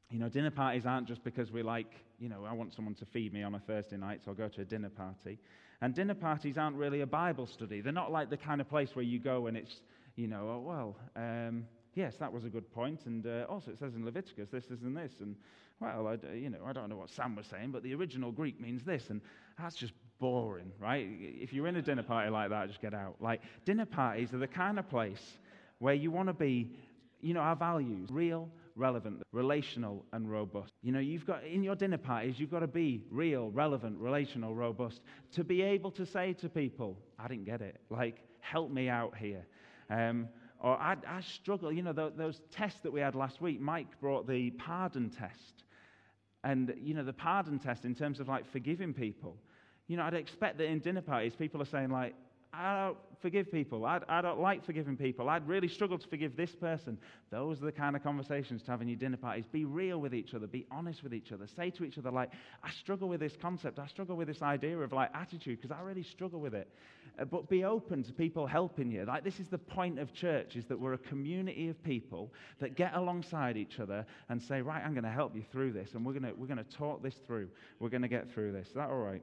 You 0.10 0.20
know, 0.20 0.30
dinner 0.30 0.52
parties 0.52 0.86
aren't 0.86 1.08
just 1.08 1.24
because 1.24 1.52
we 1.52 1.64
like, 1.64 1.94
you 2.18 2.30
know, 2.30 2.46
I 2.50 2.54
want 2.54 2.74
someone 2.74 2.96
to 2.96 3.06
feed 3.06 3.34
me 3.34 3.44
on 3.44 3.56
a 3.56 3.60
Thursday 3.60 3.98
night, 3.98 4.22
so 4.24 4.32
I'll 4.32 4.38
go 4.38 4.48
to 4.48 4.62
a 4.62 4.66
dinner 4.66 4.90
party. 4.90 5.38
And 5.82 5.94
dinner 5.94 6.16
parties 6.16 6.58
aren't 6.58 6.78
really 6.78 7.02
a 7.02 7.08
Bible 7.08 7.46
study. 7.46 7.82
They're 7.82 7.92
not 7.92 8.12
like 8.12 8.30
the 8.30 8.38
kind 8.38 8.62
of 8.62 8.70
place 8.70 8.96
where 8.96 9.04
you 9.04 9.20
go 9.20 9.48
and 9.48 9.58
it's, 9.58 9.82
you 10.16 10.28
know, 10.28 10.50
oh, 10.50 10.60
well, 10.66 10.96
um, 11.16 11.66
yes, 11.98 12.16
that 12.18 12.32
was 12.32 12.46
a 12.46 12.50
good 12.50 12.72
point. 12.72 13.02
And 13.06 13.26
uh, 13.26 13.46
also 13.50 13.72
it 13.72 13.80
says 13.80 13.96
in 13.96 14.06
Leviticus 14.06 14.50
this, 14.52 14.66
this, 14.66 14.82
and 14.82 14.96
this. 14.96 15.14
And, 15.20 15.36
well, 15.80 16.08
I, 16.08 16.34
you 16.34 16.50
know, 16.50 16.60
I 16.66 16.72
don't 16.72 16.90
know 16.90 16.96
what 16.96 17.10
Sam 17.10 17.36
was 17.36 17.48
saying, 17.48 17.72
but 17.72 17.82
the 17.84 17.94
original 17.96 18.32
Greek 18.32 18.62
means 18.62 18.84
this. 18.84 19.10
And 19.10 19.20
that's 19.60 19.76
just 19.76 19.94
boring, 20.20 20.72
right? 20.80 21.08
If 21.20 21.54
you're 21.54 21.68
in 21.68 21.76
a 21.76 21.82
dinner 21.82 22.04
party 22.04 22.30
like 22.30 22.52
that, 22.52 22.68
just 22.68 22.82
get 22.82 22.94
out. 22.94 23.16
Like, 23.20 23.42
dinner 23.66 23.86
parties 23.86 24.34
are 24.34 24.38
the 24.38 24.48
kind 24.48 24.78
of 24.78 24.88
place 24.90 25.40
where 25.80 25.96
you 25.96 26.12
want 26.12 26.30
to 26.30 26.34
be, 26.34 26.72
you 27.22 27.34
know, 27.34 27.40
our 27.40 27.56
values, 27.56 28.10
real, 28.12 28.48
relevant, 28.76 29.24
relational, 29.32 30.06
and 30.14 30.30
robust. 30.32 30.74
You 30.84 30.92
know, 30.92 31.00
you've 31.00 31.26
got 31.26 31.44
in 31.44 31.64
your 31.64 31.76
dinner 31.76 31.98
parties, 31.98 32.40
you've 32.40 32.52
got 32.52 32.60
to 32.60 32.68
be 32.68 33.04
real, 33.10 33.50
relevant, 33.50 34.00
relational, 34.00 34.54
robust 34.54 35.02
to 35.34 35.44
be 35.44 35.64
able 35.64 35.92
to 35.92 36.06
say 36.06 36.34
to 36.34 36.50
people, 36.50 36.98
I 37.18 37.28
didn't 37.28 37.46
get 37.46 37.62
it. 37.62 37.80
Like, 37.90 38.18
help 38.40 38.70
me 38.72 38.88
out 38.88 39.18
here. 39.18 39.46
Um, 39.90 40.28
or 40.60 40.78
I, 40.78 40.96
I, 41.08 41.22
struggle. 41.22 41.72
You 41.72 41.84
know, 41.84 41.94
those, 41.94 42.14
those 42.18 42.42
tests 42.52 42.80
that 42.82 42.92
we 42.92 43.00
had 43.00 43.16
last 43.16 43.42
week, 43.42 43.60
Mike 43.60 43.88
brought 44.00 44.28
the 44.28 44.52
pardon 44.52 45.10
test. 45.10 45.64
And, 46.44 46.74
you 46.82 46.94
know, 46.94 47.04
the 47.04 47.14
pardon 47.14 47.60
test 47.60 47.86
in 47.86 47.96
terms 47.96 48.20
of 48.20 48.28
like 48.28 48.50
forgiving 48.52 48.94
people. 48.94 49.38
You 49.88 49.98
know, 49.98 50.04
I'd 50.04 50.14
expect 50.14 50.58
that 50.58 50.66
in 50.66 50.80
dinner 50.80 51.02
parties, 51.02 51.34
people 51.36 51.62
are 51.62 51.66
saying, 51.66 51.90
like, 51.90 52.16
I 52.58 52.88
don't 52.88 52.98
forgive 53.22 53.52
people. 53.52 53.86
I, 53.86 54.00
I 54.10 54.22
don't 54.22 54.40
like 54.40 54.66
forgiving 54.66 54.98
people. 54.98 55.30
I'd 55.30 55.48
really 55.48 55.68
struggle 55.68 56.00
to 56.00 56.08
forgive 56.08 56.36
this 56.36 56.56
person. 56.56 56.98
Those 57.30 57.62
are 57.62 57.66
the 57.66 57.72
kind 57.72 57.96
of 57.96 58.02
conversations 58.02 58.64
to 58.64 58.72
have 58.72 58.82
in 58.82 58.88
your 58.88 58.98
dinner 58.98 59.18
parties. 59.18 59.46
Be 59.52 59.66
real 59.66 60.00
with 60.02 60.14
each 60.16 60.34
other. 60.34 60.48
Be 60.48 60.66
honest 60.72 61.04
with 61.04 61.14
each 61.14 61.32
other. 61.32 61.46
Say 61.46 61.70
to 61.72 61.84
each 61.84 62.00
other, 62.00 62.10
like, 62.10 62.32
I 62.64 62.72
struggle 62.72 63.10
with 63.10 63.20
this 63.20 63.38
concept. 63.40 63.78
I 63.78 63.86
struggle 63.86 64.16
with 64.16 64.28
this 64.28 64.42
idea 64.42 64.76
of 64.80 64.92
like 64.92 65.12
attitude 65.14 65.62
because 65.62 65.72
I 65.72 65.82
really 65.82 66.02
struggle 66.02 66.40
with 66.40 66.56
it. 66.56 66.68
Uh, 67.20 67.26
but 67.26 67.48
be 67.48 67.64
open 67.64 68.02
to 68.04 68.12
people 68.12 68.48
helping 68.48 68.90
you. 68.90 69.06
Like, 69.06 69.24
this 69.24 69.40
is 69.40 69.48
the 69.50 69.60
point 69.60 70.00
of 70.00 70.12
church 70.14 70.56
is 70.56 70.66
that 70.66 70.80
we're 70.80 70.94
a 70.94 70.98
community 70.98 71.70
of 71.70 71.84
people 71.84 72.34
that 72.60 72.76
get 72.76 72.96
alongside 72.96 73.56
each 73.56 73.80
other 73.80 74.04
and 74.30 74.42
say, 74.42 74.64
right, 74.64 74.84
I'm 74.84 74.94
going 74.94 75.04
to 75.04 75.12
help 75.12 75.36
you 75.36 75.44
through 75.52 75.74
this. 75.74 75.94
And 75.94 76.04
we're 76.04 76.14
going 76.14 76.34
we're 76.36 76.48
going 76.48 76.58
to 76.58 76.76
talk 76.76 77.04
this 77.04 77.16
through. 77.28 77.50
We're 77.80 77.90
going 77.90 78.02
to 78.02 78.08
get 78.08 78.32
through 78.34 78.54
this. 78.54 78.70
Is 78.70 78.74
that 78.74 78.90
all 78.90 78.98
right? 78.98 79.22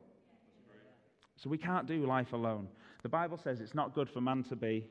So 1.36 1.50
we 1.50 1.58
can't 1.58 1.86
do 1.86 2.06
life 2.06 2.32
alone. 2.32 2.68
The 3.04 3.10
Bible 3.10 3.36
says 3.36 3.60
it's 3.60 3.74
not 3.74 3.94
good 3.94 4.08
for 4.08 4.22
man 4.22 4.44
to 4.44 4.56
be 4.56 4.86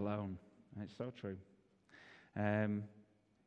alone. 0.00 0.36
And 0.74 0.84
it's 0.84 0.98
so 0.98 1.12
true. 1.18 1.36
Um, 2.36 2.82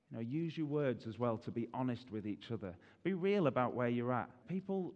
you 0.10 0.16
know, 0.16 0.22
use 0.22 0.58
your 0.58 0.68
words 0.68 1.06
as 1.06 1.20
well 1.20 1.38
to 1.40 1.52
be 1.52 1.68
honest 1.74 2.10
with 2.10 2.26
each 2.26 2.50
other. 2.50 2.74
Be 3.04 3.14
real 3.14 3.48
about 3.48 3.76
where 3.76 3.90
you're 3.90 4.14
at. 4.14 4.30
People, 4.48 4.94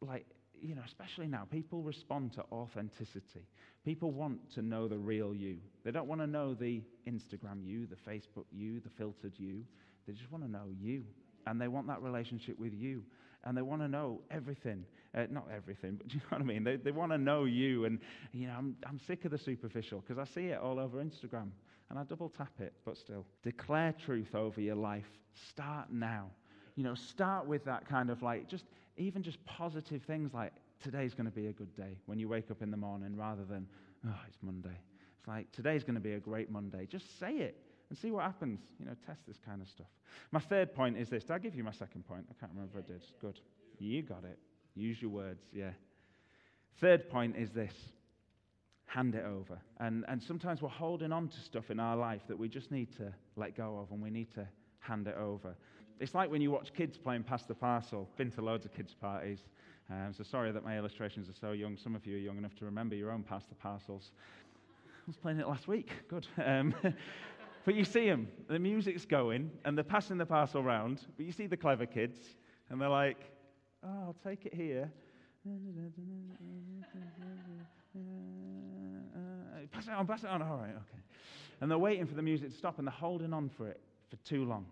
like, 0.00 0.24
you 0.62 0.74
know, 0.74 0.80
especially 0.86 1.26
now, 1.26 1.46
people 1.50 1.82
respond 1.82 2.32
to 2.32 2.44
authenticity. 2.50 3.46
People 3.84 4.12
want 4.12 4.50
to 4.54 4.62
know 4.62 4.88
the 4.88 4.96
real 4.96 5.34
you. 5.34 5.58
They 5.84 5.90
don't 5.90 6.08
want 6.08 6.22
to 6.22 6.26
know 6.26 6.54
the 6.54 6.82
Instagram 7.06 7.66
you, 7.66 7.86
the 7.86 8.10
Facebook 8.10 8.46
you, 8.50 8.80
the 8.80 8.88
filtered 8.96 9.34
you. 9.36 9.62
They 10.06 10.14
just 10.14 10.32
want 10.32 10.42
to 10.42 10.50
know 10.50 10.68
you. 10.80 11.04
And 11.46 11.60
they 11.60 11.68
want 11.68 11.86
that 11.88 12.00
relationship 12.00 12.58
with 12.58 12.72
you 12.72 13.02
and 13.46 13.56
they 13.56 13.62
want 13.62 13.80
to 13.80 13.88
know 13.88 14.20
everything. 14.30 14.84
Uh, 15.16 15.26
not 15.30 15.46
everything, 15.54 15.94
but 15.96 16.06
you 16.12 16.20
know 16.20 16.26
what 16.28 16.40
I 16.42 16.44
mean? 16.44 16.62
They, 16.62 16.76
they 16.76 16.90
want 16.90 17.12
to 17.12 17.18
know 17.18 17.44
you. 17.44 17.86
And, 17.86 18.00
you 18.32 18.46
know, 18.46 18.54
I'm, 18.56 18.76
I'm 18.86 19.00
sick 19.06 19.24
of 19.24 19.30
the 19.30 19.38
superficial 19.38 20.00
because 20.06 20.18
I 20.18 20.30
see 20.30 20.48
it 20.48 20.60
all 20.60 20.78
over 20.78 21.02
Instagram 21.02 21.48
and 21.88 21.98
I 21.98 22.04
double 22.04 22.28
tap 22.28 22.52
it, 22.58 22.74
but 22.84 22.98
still. 22.98 23.24
Declare 23.42 23.94
truth 24.04 24.34
over 24.34 24.60
your 24.60 24.74
life. 24.74 25.08
Start 25.32 25.90
now. 25.90 26.30
You 26.74 26.84
know, 26.84 26.94
start 26.94 27.46
with 27.46 27.64
that 27.64 27.88
kind 27.88 28.10
of 28.10 28.22
like, 28.22 28.48
just 28.48 28.66
even 28.98 29.22
just 29.22 29.44
positive 29.46 30.02
things 30.02 30.34
like, 30.34 30.52
today's 30.82 31.14
going 31.14 31.26
to 31.26 31.34
be 31.34 31.46
a 31.46 31.52
good 31.52 31.74
day 31.74 31.96
when 32.04 32.18
you 32.18 32.28
wake 32.28 32.50
up 32.50 32.60
in 32.60 32.70
the 32.70 32.76
morning 32.76 33.16
rather 33.16 33.44
than, 33.44 33.66
oh, 34.06 34.20
it's 34.28 34.36
Monday. 34.42 34.76
It's 35.18 35.26
like, 35.26 35.50
today's 35.52 35.84
going 35.84 35.94
to 35.94 36.00
be 36.00 36.12
a 36.12 36.20
great 36.20 36.50
Monday. 36.50 36.86
Just 36.86 37.18
say 37.18 37.36
it 37.36 37.56
and 37.88 37.96
see 37.96 38.10
what 38.10 38.24
happens. 38.24 38.60
You 38.78 38.86
know, 38.86 38.92
test 39.06 39.20
this 39.26 39.38
kind 39.44 39.62
of 39.62 39.68
stuff. 39.68 39.86
My 40.32 40.40
third 40.40 40.74
point 40.74 40.98
is 40.98 41.08
this. 41.08 41.24
Did 41.24 41.32
I 41.32 41.38
give 41.38 41.54
you 41.54 41.64
my 41.64 41.72
second 41.72 42.06
point? 42.06 42.26
I 42.30 42.34
can't 42.38 42.52
remember 42.52 42.78
if 42.78 42.84
I 42.84 42.92
did. 42.92 43.02
Good. 43.20 43.40
You 43.78 44.02
got 44.02 44.24
it. 44.24 44.38
Use 44.76 45.00
your 45.00 45.10
words, 45.10 45.42
yeah. 45.52 45.70
Third 46.80 47.08
point 47.08 47.36
is 47.36 47.50
this 47.50 47.72
hand 48.86 49.14
it 49.14 49.24
over. 49.24 49.58
And, 49.80 50.04
and 50.06 50.22
sometimes 50.22 50.62
we're 50.62 50.68
holding 50.68 51.12
on 51.12 51.28
to 51.28 51.40
stuff 51.40 51.70
in 51.70 51.80
our 51.80 51.96
life 51.96 52.22
that 52.28 52.38
we 52.38 52.48
just 52.48 52.70
need 52.70 52.96
to 52.98 53.12
let 53.34 53.56
go 53.56 53.78
of 53.78 53.90
and 53.90 54.00
we 54.00 54.10
need 54.10 54.32
to 54.34 54.46
hand 54.78 55.08
it 55.08 55.16
over. 55.16 55.56
It's 55.98 56.14
like 56.14 56.30
when 56.30 56.40
you 56.40 56.50
watch 56.50 56.72
kids 56.72 56.96
playing 56.96 57.24
Pass 57.24 57.44
the 57.44 57.54
Parcel. 57.54 58.08
Been 58.16 58.30
to 58.32 58.42
loads 58.42 58.64
of 58.64 58.74
kids' 58.74 58.94
parties. 58.94 59.40
Um, 59.90 60.12
so 60.16 60.22
sorry 60.22 60.52
that 60.52 60.64
my 60.64 60.78
illustrations 60.78 61.28
are 61.28 61.38
so 61.40 61.52
young. 61.52 61.76
Some 61.76 61.96
of 61.96 62.06
you 62.06 62.16
are 62.16 62.20
young 62.20 62.38
enough 62.38 62.54
to 62.56 62.64
remember 62.64 62.94
your 62.94 63.10
own 63.10 63.22
Pass 63.22 63.44
the 63.46 63.54
Parcels. 63.54 64.12
I 64.86 65.02
was 65.06 65.16
playing 65.16 65.40
it 65.40 65.48
last 65.48 65.66
week. 65.66 65.90
Good. 66.08 66.26
Um, 66.44 66.74
But 67.66 67.74
you 67.74 67.84
see 67.84 68.08
them, 68.08 68.28
the 68.48 68.60
music's 68.60 69.04
going, 69.04 69.50
and 69.64 69.76
they're 69.76 69.82
passing 69.82 70.18
the 70.18 70.24
parcel 70.24 70.62
round, 70.62 71.00
but 71.16 71.26
you 71.26 71.32
see 71.32 71.48
the 71.48 71.56
clever 71.56 71.84
kids, 71.84 72.20
and 72.70 72.80
they're 72.80 72.88
like, 72.88 73.18
oh, 73.84 73.88
I'll 73.88 74.16
take 74.24 74.46
it 74.46 74.54
here. 74.54 74.90
Pass 79.72 79.86
it 79.86 79.90
on, 79.90 80.06
pass 80.06 80.24
it 80.24 80.30
on. 80.30 80.42
All 80.42 80.58
right, 80.58 80.70
okay. 80.70 81.02
And 81.60 81.70
they're 81.70 81.78
waiting 81.78 82.06
for 82.06 82.14
the 82.14 82.22
music 82.22 82.50
to 82.50 82.56
stop 82.56 82.78
and 82.78 82.86
they're 82.86 82.92
holding 82.92 83.32
on 83.32 83.48
for 83.48 83.68
it 83.68 83.80
for 84.10 84.16
too 84.28 84.44
long. 84.44 84.66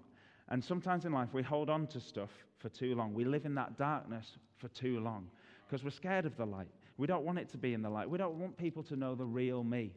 And 0.48 0.62
sometimes 0.62 1.04
in 1.04 1.12
life, 1.12 1.28
we 1.32 1.42
hold 1.42 1.70
on 1.70 1.86
to 1.88 2.00
stuff 2.00 2.30
for 2.58 2.68
too 2.68 2.94
long. 2.94 3.14
We 3.14 3.24
live 3.24 3.46
in 3.46 3.54
that 3.54 3.78
darkness 3.78 4.36
for 4.58 4.68
too 4.68 5.00
long 5.00 5.28
because 5.66 5.84
we're 5.84 5.90
scared 5.90 6.26
of 6.26 6.36
the 6.36 6.44
light. 6.44 6.68
We 6.96 7.06
don't 7.06 7.24
want 7.24 7.38
it 7.38 7.48
to 7.50 7.58
be 7.58 7.74
in 7.74 7.82
the 7.82 7.90
light. 7.90 8.08
We 8.08 8.18
don't 8.18 8.34
want 8.34 8.56
people 8.56 8.82
to 8.84 8.96
know 8.96 9.14
the 9.14 9.24
real 9.24 9.64
me. 9.64 9.92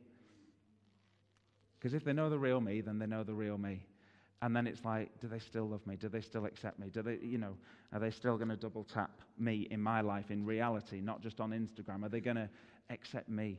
Because 1.78 1.94
if 1.94 2.04
they 2.04 2.14
know 2.14 2.30
the 2.30 2.40
real 2.40 2.60
me, 2.60 2.82
then 2.82 2.98
they 2.98 3.06
know 3.06 3.24
the 3.24 3.34
real 3.34 3.58
me. 3.58 3.84
And 4.42 4.56
then 4.56 4.68
it's 4.68 4.86
like, 4.86 5.10
do 5.20 5.28
they 5.28 5.40
still 5.40 5.68
love 5.68 5.86
me? 5.88 5.96
Do 5.96 6.10
they 6.10 6.22
still 6.22 6.46
accept 6.46 6.80
me? 6.80 6.90
Do 6.90 7.02
they, 7.02 7.18
you 7.22 7.40
know, 7.40 7.56
are 7.92 8.00
they 8.00 8.12
still 8.12 8.38
going 8.38 8.50
to 8.50 8.56
double 8.56 8.84
tap 8.84 9.10
me 9.40 9.68
in 9.72 9.82
my 9.82 10.02
life 10.02 10.30
in 10.30 10.46
reality, 10.46 11.02
not 11.02 11.22
just 11.22 11.40
on 11.40 11.52
Instagram? 11.52 12.04
Are 12.04 12.10
they 12.10 12.20
going 12.20 12.36
to 12.36 12.50
accept 12.92 13.30
me? 13.30 13.58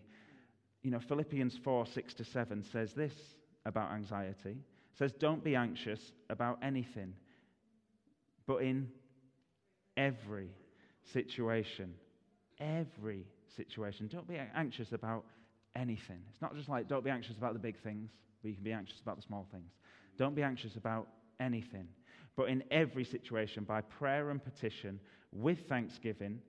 You 0.82 0.92
know, 0.92 1.00
Philippians 1.00 1.58
4 1.64 1.86
6 1.86 2.14
to 2.14 2.24
7 2.24 2.64
says 2.72 2.92
this 2.94 3.12
about 3.66 3.90
anxiety. 3.90 4.50
It 4.50 4.98
says, 4.98 5.12
Don't 5.18 5.42
be 5.42 5.56
anxious 5.56 6.00
about 6.30 6.58
anything, 6.62 7.14
but 8.46 8.58
in 8.58 8.88
every 9.96 10.50
situation, 11.12 11.94
every 12.60 13.26
situation, 13.56 14.08
don't 14.08 14.28
be 14.28 14.38
anxious 14.54 14.92
about 14.92 15.24
anything. 15.74 16.20
It's 16.30 16.40
not 16.40 16.54
just 16.54 16.68
like, 16.68 16.88
don't 16.88 17.04
be 17.04 17.10
anxious 17.10 17.36
about 17.36 17.52
the 17.52 17.58
big 17.58 17.80
things, 17.82 18.10
but 18.42 18.48
you 18.48 18.54
can 18.54 18.64
be 18.64 18.72
anxious 18.72 19.00
about 19.00 19.16
the 19.16 19.22
small 19.22 19.46
things. 19.50 19.70
Don't 20.18 20.35
be 20.35 20.42
anxious 20.42 20.76
about 20.76 21.09
anything, 21.40 21.88
but 22.37 22.48
in 22.48 22.64
every 22.70 23.04
situation, 23.04 23.64
by 23.64 23.81
prayer 23.81 24.31
and 24.31 24.42
petition, 24.42 25.00
with 25.33 25.68
thanksgiving. 25.68 26.40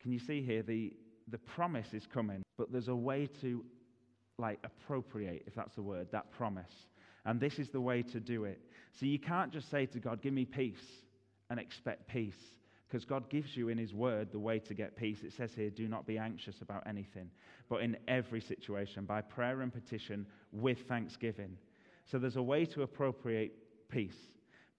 Can 0.00 0.12
you 0.12 0.18
see 0.18 0.42
here 0.42 0.62
the, 0.62 0.92
the 1.28 1.38
promise 1.38 1.92
is 1.92 2.06
coming, 2.06 2.42
but 2.56 2.70
there's 2.70 2.88
a 2.88 2.94
way 2.94 3.28
to 3.40 3.64
like 4.38 4.58
appropriate, 4.62 5.44
if 5.46 5.54
that's 5.54 5.74
the 5.74 5.82
word, 5.82 6.08
that 6.12 6.30
promise. 6.30 6.72
And 7.24 7.40
this 7.40 7.58
is 7.58 7.70
the 7.70 7.80
way 7.80 8.02
to 8.02 8.20
do 8.20 8.44
it. 8.44 8.60
So 8.98 9.06
you 9.06 9.18
can't 9.18 9.52
just 9.52 9.70
say 9.70 9.86
to 9.86 9.98
God, 9.98 10.22
Give 10.22 10.32
me 10.32 10.44
peace, 10.44 11.02
and 11.50 11.58
expect 11.58 12.08
peace. 12.08 12.38
Because 12.88 13.04
God 13.04 13.28
gives 13.28 13.54
you 13.54 13.68
in 13.68 13.76
His 13.76 13.92
Word 13.92 14.32
the 14.32 14.38
way 14.38 14.58
to 14.60 14.72
get 14.72 14.96
peace. 14.96 15.18
It 15.22 15.34
says 15.34 15.52
here, 15.54 15.68
do 15.68 15.88
not 15.88 16.06
be 16.06 16.16
anxious 16.16 16.62
about 16.62 16.84
anything, 16.86 17.30
but 17.68 17.82
in 17.82 17.98
every 18.08 18.40
situation, 18.40 19.04
by 19.04 19.20
prayer 19.20 19.60
and 19.60 19.70
petition, 19.70 20.26
with 20.52 20.78
thanksgiving. 20.88 21.58
So 22.10 22.18
there's 22.18 22.36
a 22.36 22.42
way 22.42 22.64
to 22.66 22.82
appropriate 22.82 23.52
peace. 23.90 24.16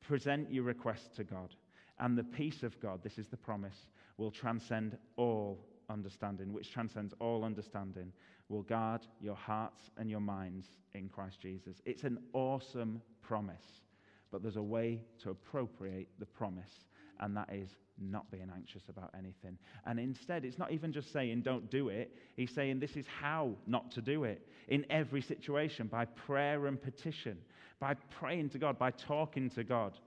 Present 0.01 0.51
your 0.51 0.63
requests 0.63 1.15
to 1.17 1.23
God, 1.23 1.55
and 1.99 2.17
the 2.17 2.23
peace 2.23 2.63
of 2.63 2.79
God, 2.79 3.03
this 3.03 3.19
is 3.19 3.27
the 3.27 3.37
promise, 3.37 3.87
will 4.17 4.31
transcend 4.31 4.97
all 5.15 5.63
understanding, 5.89 6.51
which 6.51 6.71
transcends 6.71 7.13
all 7.19 7.43
understanding, 7.43 8.11
will 8.47 8.63
guard 8.63 9.01
your 9.21 9.35
hearts 9.35 9.91
and 9.97 10.09
your 10.09 10.19
minds 10.19 10.77
in 10.93 11.07
Christ 11.07 11.39
Jesus. 11.39 11.81
It's 11.85 12.03
an 12.03 12.17
awesome 12.33 13.01
promise, 13.21 13.83
but 14.31 14.41
there's 14.41 14.55
a 14.55 14.63
way 14.63 15.01
to 15.21 15.29
appropriate 15.29 16.07
the 16.17 16.25
promise, 16.25 16.87
and 17.19 17.35
that 17.35 17.49
is 17.51 17.69
not 18.01 18.29
being 18.31 18.49
anxious 18.55 18.83
about 18.89 19.11
anything. 19.17 19.57
And 19.85 19.99
instead, 19.99 20.45
it's 20.45 20.57
not 20.57 20.71
even 20.71 20.91
just 20.91 21.11
saying 21.11 21.41
don't 21.41 21.69
do 21.69 21.89
it, 21.89 22.15
he's 22.35 22.51
saying 22.51 22.79
this 22.79 22.95
is 22.95 23.05
how 23.07 23.51
not 23.67 23.91
to 23.91 24.01
do 24.01 24.23
it 24.23 24.47
in 24.67 24.85
every 24.89 25.21
situation 25.21 25.87
by 25.87 26.05
prayer 26.05 26.67
and 26.67 26.81
petition, 26.81 27.37
by 27.79 27.95
praying 28.19 28.49
to 28.51 28.59
God, 28.59 28.77
by 28.77 28.91
talking 28.91 29.49
to 29.51 29.63
God, 29.63 29.97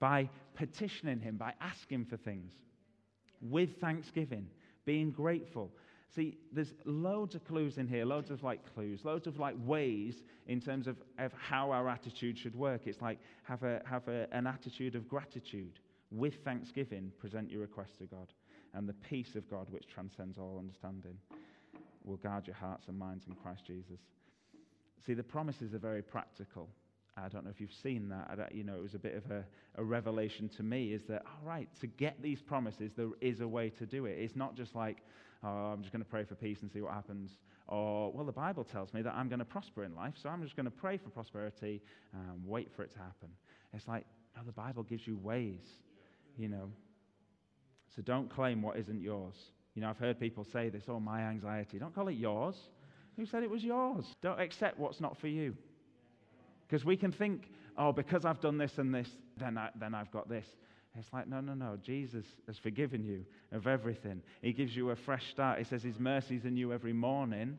by 0.00 0.28
petitioning 0.54 1.20
him, 1.20 1.36
by 1.36 1.52
asking 1.60 2.04
for 2.04 2.16
things 2.16 2.52
with 3.40 3.80
thanksgiving, 3.80 4.46
being 4.84 5.10
grateful. 5.10 5.70
See, 6.14 6.38
there's 6.52 6.72
loads 6.84 7.34
of 7.34 7.44
clues 7.44 7.78
in 7.78 7.86
here, 7.86 8.04
loads 8.04 8.30
of 8.30 8.42
like 8.42 8.60
clues, 8.74 9.04
loads 9.04 9.26
of 9.26 9.38
like 9.38 9.54
ways 9.64 10.22
in 10.46 10.60
terms 10.60 10.86
of, 10.86 10.96
of 11.18 11.32
how 11.34 11.70
our 11.70 11.88
attitude 11.88 12.38
should 12.38 12.54
work. 12.54 12.82
It's 12.86 13.00
like 13.00 13.18
have, 13.42 13.62
a, 13.62 13.82
have 13.84 14.08
a, 14.08 14.26
an 14.32 14.46
attitude 14.46 14.94
of 14.94 15.06
gratitude 15.06 15.78
with 16.10 16.44
thanksgiving, 16.44 17.12
present 17.18 17.50
your 17.50 17.60
request 17.60 17.98
to 17.98 18.06
God. 18.06 18.28
And 18.74 18.88
the 18.88 18.94
peace 18.94 19.34
of 19.34 19.48
God, 19.50 19.66
which 19.70 19.86
transcends 19.86 20.38
all 20.38 20.56
understanding, 20.58 21.16
will 22.04 22.16
guard 22.16 22.46
your 22.46 22.56
hearts 22.56 22.88
and 22.88 22.98
minds 22.98 23.26
in 23.26 23.34
Christ 23.34 23.64
Jesus. 23.66 24.00
See, 25.06 25.14
the 25.14 25.22
promises 25.22 25.74
are 25.74 25.78
very 25.78 26.02
practical. 26.02 26.68
I 27.16 27.28
don't 27.28 27.44
know 27.44 27.50
if 27.50 27.60
you've 27.60 27.72
seen 27.72 28.08
that. 28.10 28.54
you 28.54 28.64
know, 28.64 28.76
it 28.76 28.82
was 28.82 28.94
a 28.94 28.98
bit 28.98 29.16
of 29.16 29.30
a, 29.30 29.44
a 29.76 29.82
revelation 29.82 30.48
to 30.50 30.62
me 30.62 30.92
is 30.92 31.02
that, 31.04 31.22
all 31.26 31.48
right, 31.48 31.68
to 31.80 31.86
get 31.86 32.20
these 32.22 32.40
promises, 32.40 32.92
there 32.96 33.08
is 33.20 33.40
a 33.40 33.48
way 33.48 33.70
to 33.70 33.86
do 33.86 34.06
it. 34.06 34.18
It's 34.18 34.36
not 34.36 34.54
just 34.54 34.74
like, 34.74 34.98
oh, 35.42 35.48
I'm 35.48 35.80
just 35.80 35.92
going 35.92 36.04
to 36.04 36.08
pray 36.08 36.24
for 36.24 36.34
peace 36.34 36.62
and 36.62 36.70
see 36.70 36.80
what 36.80 36.92
happens. 36.92 37.38
Or, 37.66 38.12
well, 38.12 38.24
the 38.24 38.32
Bible 38.32 38.64
tells 38.64 38.94
me 38.94 39.02
that 39.02 39.14
I'm 39.14 39.28
going 39.28 39.40
to 39.40 39.44
prosper 39.44 39.84
in 39.84 39.94
life, 39.94 40.14
so 40.20 40.28
I'm 40.28 40.42
just 40.42 40.56
going 40.56 40.66
to 40.66 40.70
pray 40.70 40.96
for 40.96 41.10
prosperity 41.10 41.82
and 42.12 42.46
wait 42.46 42.70
for 42.74 42.82
it 42.82 42.92
to 42.92 42.98
happen. 42.98 43.28
It's 43.74 43.88
like, 43.88 44.06
no, 44.36 44.42
the 44.46 44.52
Bible 44.52 44.82
gives 44.84 45.06
you 45.06 45.16
ways 45.16 45.66
you 46.38 46.48
know. 46.48 46.70
So 47.94 48.02
don't 48.02 48.30
claim 48.30 48.62
what 48.62 48.78
isn't 48.78 49.02
yours. 49.02 49.34
You 49.74 49.82
know, 49.82 49.90
I've 49.90 49.98
heard 49.98 50.18
people 50.18 50.44
say 50.44 50.68
this, 50.68 50.84
oh, 50.88 51.00
my 51.00 51.22
anxiety. 51.22 51.78
Don't 51.78 51.94
call 51.94 52.08
it 52.08 52.14
yours. 52.14 52.56
Who 53.16 53.26
said 53.26 53.42
it 53.42 53.50
was 53.50 53.64
yours? 53.64 54.04
Don't 54.22 54.40
accept 54.40 54.78
what's 54.78 55.00
not 55.00 55.18
for 55.18 55.28
you. 55.28 55.54
Because 56.66 56.84
we 56.84 56.96
can 56.96 57.12
think, 57.12 57.50
oh, 57.76 57.92
because 57.92 58.24
I've 58.24 58.40
done 58.40 58.58
this 58.58 58.78
and 58.78 58.94
this, 58.94 59.08
then, 59.36 59.58
I, 59.58 59.70
then 59.78 59.94
I've 59.94 60.10
got 60.10 60.28
this. 60.28 60.46
It's 60.96 61.12
like, 61.12 61.28
no, 61.28 61.40
no, 61.40 61.54
no. 61.54 61.78
Jesus 61.82 62.24
has 62.46 62.58
forgiven 62.58 63.04
you 63.04 63.24
of 63.52 63.66
everything. 63.66 64.22
He 64.42 64.52
gives 64.52 64.74
you 64.74 64.90
a 64.90 64.96
fresh 64.96 65.30
start. 65.30 65.58
He 65.58 65.64
says 65.64 65.82
his 65.82 65.98
mercies 65.98 66.44
are 66.44 66.50
new 66.50 66.72
every 66.72 66.92
morning. 66.92 67.58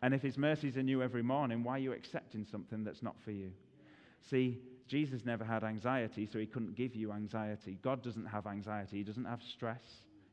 And 0.00 0.14
if 0.14 0.22
his 0.22 0.38
mercies 0.38 0.76
are 0.76 0.82
new 0.82 1.02
every 1.02 1.22
morning, 1.22 1.62
why 1.62 1.76
are 1.76 1.78
you 1.78 1.92
accepting 1.92 2.44
something 2.50 2.84
that's 2.84 3.02
not 3.02 3.16
for 3.24 3.30
you? 3.30 3.50
See, 4.30 4.60
Jesus 4.92 5.24
never 5.24 5.42
had 5.42 5.64
anxiety, 5.64 6.28
so 6.30 6.38
he 6.38 6.44
couldn't 6.44 6.76
give 6.76 6.94
you 6.94 7.12
anxiety. 7.12 7.78
God 7.80 8.02
doesn't 8.02 8.26
have 8.26 8.46
anxiety, 8.46 8.98
he 8.98 9.02
doesn't 9.02 9.24
have 9.24 9.40
stress. 9.42 9.80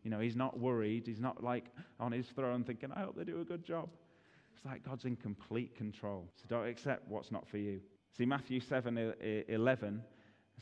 You 0.04 0.12
know, 0.12 0.20
he's 0.20 0.36
not 0.36 0.60
worried. 0.60 1.04
He's 1.08 1.22
not 1.22 1.42
like 1.42 1.68
on 1.98 2.12
his 2.12 2.28
throne 2.28 2.66
thinking, 2.66 2.92
I 2.94 3.04
hope 3.04 3.16
they 3.16 3.24
do 3.24 3.40
a 3.40 3.46
good 3.46 3.64
job. 3.64 3.88
It's 4.54 4.66
like 4.66 4.84
God's 4.84 5.06
in 5.06 5.16
complete 5.16 5.78
control. 5.78 6.28
So 6.36 6.44
don't 6.50 6.68
accept 6.68 7.08
what's 7.08 7.32
not 7.32 7.48
for 7.48 7.58
you. 7.58 7.80
See, 8.18 8.26
Matthew 8.26 8.60
7 8.60 8.98
uh, 8.98 9.14
11 9.48 10.04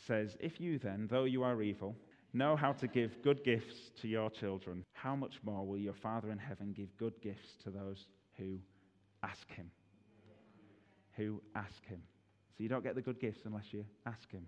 says, 0.05 0.37
If 0.39 0.61
you 0.61 0.77
then, 0.77 1.07
though 1.09 1.23
you 1.23 1.41
are 1.41 1.59
evil, 1.63 1.95
know 2.33 2.55
how 2.55 2.73
to 2.73 2.87
give 2.87 3.23
good 3.23 3.43
gifts 3.43 3.89
to 4.01 4.07
your 4.07 4.29
children, 4.29 4.83
how 4.93 5.15
much 5.15 5.39
more 5.43 5.65
will 5.65 5.79
your 5.79 5.95
Father 5.95 6.29
in 6.29 6.37
heaven 6.37 6.71
give 6.71 6.95
good 6.97 7.19
gifts 7.19 7.55
to 7.63 7.71
those 7.71 8.05
who 8.37 8.59
ask 9.23 9.49
him? 9.49 9.71
Who 11.15 11.41
ask 11.55 11.83
him. 11.87 12.03
So 12.57 12.63
you 12.63 12.69
don't 12.69 12.83
get 12.83 12.95
the 12.95 13.01
good 13.01 13.19
gifts 13.19 13.41
unless 13.45 13.71
you 13.71 13.85
ask 14.05 14.31
Him. 14.31 14.45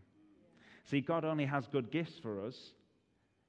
See, 0.86 1.02
God 1.02 1.24
only 1.24 1.46
has 1.46 1.68
good 1.68 1.92
gifts 1.92 2.18
for 2.18 2.44
us. 2.44 2.72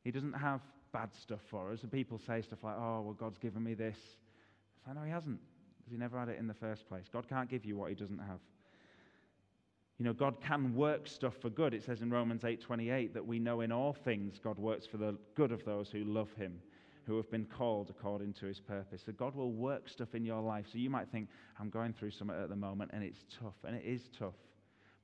He 0.05 0.11
doesn't 0.11 0.35
have 0.35 0.61
bad 0.93 1.15
stuff 1.15 1.41
for 1.49 1.73
us. 1.73 1.83
And 1.83 1.91
people 1.91 2.19
say 2.19 2.43
stuff 2.43 2.63
like, 2.63 2.77
oh, 2.77 3.01
well, 3.01 3.15
God's 3.15 3.39
given 3.39 3.63
me 3.63 3.73
this. 3.73 3.97
I 4.89 4.93
know 4.93 5.03
He 5.03 5.11
hasn't, 5.11 5.41
because 5.79 5.93
He 5.93 5.99
never 5.99 6.19
had 6.19 6.29
it 6.29 6.39
in 6.39 6.47
the 6.47 6.55
first 6.55 6.87
place. 6.89 7.07
God 7.11 7.27
can't 7.29 7.49
give 7.49 7.65
you 7.65 7.77
what 7.77 7.89
He 7.89 7.95
doesn't 7.95 8.19
have. 8.19 8.41
You 9.99 10.05
know, 10.05 10.13
God 10.13 10.41
can 10.41 10.75
work 10.75 11.07
stuff 11.07 11.37
for 11.41 11.51
good. 11.51 11.75
It 11.75 11.83
says 11.83 12.03
in 12.03 12.11
Romans 12.11 12.43
8:28 12.43 13.13
that 13.15 13.27
we 13.27 13.39
know 13.39 13.61
in 13.61 13.71
all 13.71 13.93
things 13.93 14.39
God 14.39 14.59
works 14.59 14.87
for 14.87 14.97
the 14.97 15.17
good 15.35 15.53
of 15.53 15.65
those 15.65 15.91
who 15.91 16.05
love 16.05 16.33
him 16.35 16.59
who 17.07 17.17
have 17.17 17.31
been 17.31 17.45
called 17.45 17.91
according 17.91 18.33
to 18.35 18.47
his 18.47 18.61
purpose. 18.61 19.03
So 19.05 19.13
God 19.13 19.35
will 19.35 19.53
work 19.53 19.89
stuff 19.89 20.15
in 20.15 20.25
your 20.25 20.41
life. 20.41 20.67
So 20.71 20.79
you 20.79 20.91
might 20.91 21.09
think, 21.09 21.29
I'm 21.59 21.69
going 21.69 21.93
through 21.93 22.13
something 22.13 22.37
at 22.37 22.49
the 22.49 22.57
moment 22.57 22.93
and 22.95 23.03
it's 23.03 23.25
tough. 23.43 23.57
And 23.65 23.75
it 23.75 23.85
is 23.85 24.09
tough 24.17 24.37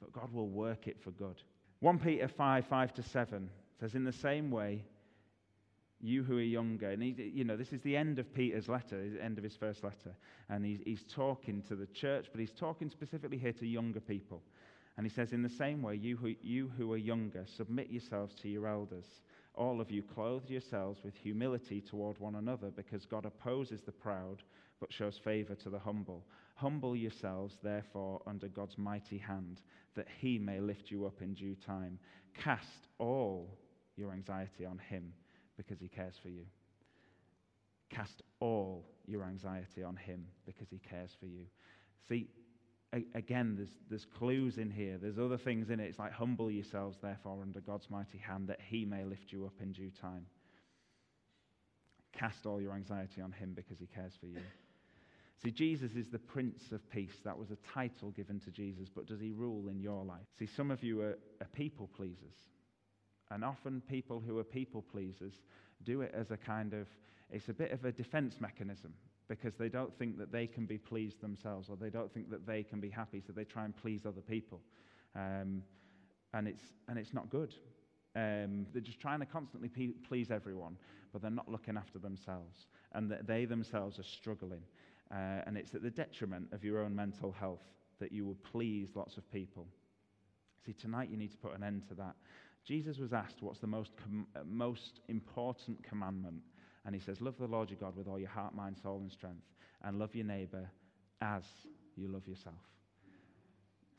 but 0.01 0.13
God 0.13 0.33
will 0.33 0.49
work 0.49 0.87
it 0.87 1.01
for 1.03 1.11
good. 1.13 1.43
1 1.81 1.99
Peter 1.99 2.29
5 2.29 2.67
5 2.67 2.95
to 2.95 3.03
7 3.03 3.51
says, 3.81 3.95
In 3.95 4.05
the 4.05 4.13
same 4.13 4.51
way, 4.51 4.85
you 6.01 6.23
who 6.23 6.37
are 6.39 6.43
younger, 6.43 6.91
and 6.91 7.03
he, 7.03 7.33
you 7.35 7.45
know, 7.45 7.57
this 7.57 7.73
is 7.73 7.81
the 7.81 7.97
end 7.97 8.19
of 8.19 8.33
Peter's 8.35 8.69
letter, 8.69 9.11
the 9.11 9.23
end 9.23 9.39
of 9.39 9.45
his 9.45 9.57
first 9.57 9.83
letter, 9.83 10.15
and 10.49 10.65
he's, 10.65 10.81
he's 10.85 11.05
talking 11.05 11.63
to 11.69 11.75
the 11.75 11.87
church, 11.87 12.27
but 12.31 12.41
he's 12.41 12.53
talking 12.53 12.91
specifically 12.91 13.39
here 13.39 13.53
to 13.55 13.67
younger 13.67 14.01
people. 14.01 14.43
And 14.97 15.07
he 15.07 15.13
says, 15.13 15.33
In 15.33 15.43
the 15.43 15.49
same 15.49 15.83
way, 15.83 15.95
you 15.97 16.17
who, 16.17 16.35
you 16.43 16.71
who 16.77 16.93
are 16.93 16.99
younger, 16.99 17.45
submit 17.47 17.91
yourselves 17.91 18.35
to 18.37 18.49
your 18.49 18.67
elders. 18.67 19.07
All 19.55 19.81
of 19.81 19.91
you 19.91 20.03
clothe 20.03 20.49
yourselves 20.49 21.01
with 21.03 21.15
humility 21.15 21.81
toward 21.81 22.19
one 22.19 22.35
another, 22.35 22.71
because 22.71 23.07
God 23.07 23.25
opposes 23.25 23.81
the 23.83 23.93
proud, 23.93 24.43
but 24.81 24.93
shows 24.93 25.19
favor 25.23 25.55
to 25.55 25.71
the 25.71 25.79
humble. 25.79 26.27
Humble 26.55 26.97
yourselves, 26.97 27.55
therefore, 27.62 28.23
under 28.27 28.49
God's 28.49 28.79
mighty 28.79 29.19
hand, 29.19 29.61
that 29.95 30.07
he 30.21 30.39
may 30.39 30.61
lift 30.61 30.91
you 30.91 31.07
up 31.07 31.21
in 31.21 31.35
due 31.35 31.55
time. 31.55 31.99
Cast 32.35 32.89
all 32.99 33.59
your 33.97 34.12
anxiety 34.12 34.65
on 34.67 34.79
him, 34.79 35.12
because 35.57 35.79
he 35.81 35.89
cares 35.89 36.15
for 36.23 36.29
you. 36.29 36.45
Cast 37.91 38.23
all 38.41 38.85
your 39.07 39.25
anxiety 39.25 39.83
on 39.83 39.97
him, 39.97 40.27
because 40.45 40.69
he 40.71 40.79
cares 40.79 41.11
for 41.19 41.27
you. 41.27 41.47
See, 42.09 42.29
again, 43.15 43.55
there's, 43.57 43.77
there's 43.89 44.07
clues 44.19 44.59
in 44.59 44.71
here. 44.71 44.99
There's 45.01 45.19
other 45.19 45.39
things 45.39 45.71
in 45.71 45.81
it. 45.81 45.85
It's 45.85 45.99
like, 45.99 46.12
humble 46.12 46.51
yourselves, 46.51 46.97
therefore, 47.03 47.39
under 47.43 47.61
God's 47.61 47.89
mighty 47.91 48.19
hand, 48.19 48.49
that 48.49 48.61
he 48.67 48.85
may 48.85 49.05
lift 49.05 49.31
you 49.33 49.47
up 49.47 49.55
in 49.61 49.73
due 49.73 49.91
time. 50.01 50.27
Cast 52.19 52.47
all 52.47 52.61
your 52.62 52.75
anxiety 52.75 53.21
on 53.21 53.33
him 53.33 53.53
because 53.55 53.79
he 53.79 53.87
cares 53.87 54.12
for 54.19 54.27
you. 54.27 54.41
See, 55.42 55.51
Jesus 55.51 55.92
is 55.96 56.09
the 56.09 56.18
Prince 56.18 56.72
of 56.72 56.88
Peace. 56.90 57.16
That 57.25 57.38
was 57.38 57.51
a 57.51 57.59
title 57.75 58.11
given 58.11 58.40
to 58.40 58.51
Jesus, 58.51 58.88
but 58.94 59.07
does 59.07 59.20
he 59.20 59.33
rule 59.33 59.68
in 59.68 59.81
your 59.81 60.05
life? 60.05 60.27
See, 60.38 60.46
some 60.46 60.70
of 60.70 60.83
you 60.83 61.03
are, 61.03 61.18
are 61.40 61.49
people 61.53 61.90
pleasers. 61.94 62.35
And 63.31 63.44
often 63.44 63.83
people 63.88 64.22
who 64.25 64.38
are 64.38 64.44
people 64.44 64.83
pleasers 64.83 65.35
do 65.85 66.01
it 66.01 66.12
as 66.14 66.31
a 66.31 66.37
kind 66.37 66.72
of, 66.72 66.87
it's 67.31 67.49
a 67.49 67.53
bit 67.53 67.72
of 67.72 67.85
a 67.85 67.92
defense 67.92 68.37
mechanism 68.40 68.94
because 69.29 69.55
they 69.59 69.68
don't 69.68 69.96
think 69.99 70.18
that 70.18 70.31
they 70.33 70.46
can 70.46 70.64
be 70.64 70.79
pleased 70.79 71.20
themselves 71.20 71.68
or 71.68 71.77
they 71.77 71.90
don't 71.90 72.12
think 72.12 72.31
that 72.31 72.46
they 72.46 72.62
can 72.62 72.81
be 72.81 72.88
happy, 72.88 73.20
so 73.27 73.33
they 73.33 73.44
try 73.44 73.64
and 73.64 73.77
please 73.77 74.07
other 74.07 74.20
people. 74.20 74.61
Um, 75.14 75.62
and, 76.33 76.46
it's, 76.46 76.62
and 76.88 76.99
it's 76.99 77.12
not 77.12 77.29
good. 77.31 77.55
Um, 78.14 78.66
they're 78.72 78.81
just 78.81 79.01
trying 79.01 79.20
to 79.20 79.27
constantly 79.27 79.68
please 80.09 80.31
everyone, 80.31 80.77
but 81.12 81.20
they're 81.20 81.31
not 81.31 81.51
looking 81.51 81.77
after 81.77 81.99
themselves. 81.99 82.66
And 82.92 83.14
they 83.27 83.44
themselves 83.44 83.99
are 83.99 84.05
struggling. 84.05 84.62
Uh, 85.11 85.42
and 85.47 85.57
it's 85.57 85.75
at 85.75 85.83
the 85.83 85.90
detriment 85.90 86.49
of 86.53 86.64
your 86.64 86.83
own 86.83 86.95
mental 86.95 87.33
health 87.33 87.62
that 88.01 88.12
you 88.12 88.25
will 88.25 88.38
please 88.51 88.90
lots 88.95 89.16
of 89.16 89.31
people. 89.33 89.66
See, 90.64 90.73
tonight 90.73 91.09
you 91.11 91.16
need 91.16 91.31
to 91.31 91.37
put 91.38 91.55
an 91.55 91.62
end 91.62 91.85
to 91.88 91.95
that. 91.95 92.14
Jesus 92.64 92.99
was 92.99 93.12
asked 93.12 93.37
what's 93.40 93.61
the 93.61 93.66
most, 93.66 93.92
com- 93.97 94.27
uh, 94.35 94.40
most 94.45 95.01
important 95.09 95.83
commandment. 95.85 96.42
And 96.85 96.95
he 96.95 97.01
says, 97.01 97.21
Love 97.21 97.38
the 97.38 97.47
Lord 97.47 97.71
your 97.71 97.79
God 97.79 97.97
with 97.97 98.09
all 98.09 98.19
your 98.19 98.29
heart, 98.29 98.55
mind, 98.55 98.77
soul, 98.83 98.99
and 98.99 99.11
strength, 99.11 99.47
and 99.85 99.99
love 99.99 100.14
your 100.14 100.27
neighbor 100.27 100.69
as 101.21 101.45
you 101.95 102.09
love 102.09 102.27
yourself. 102.27 102.55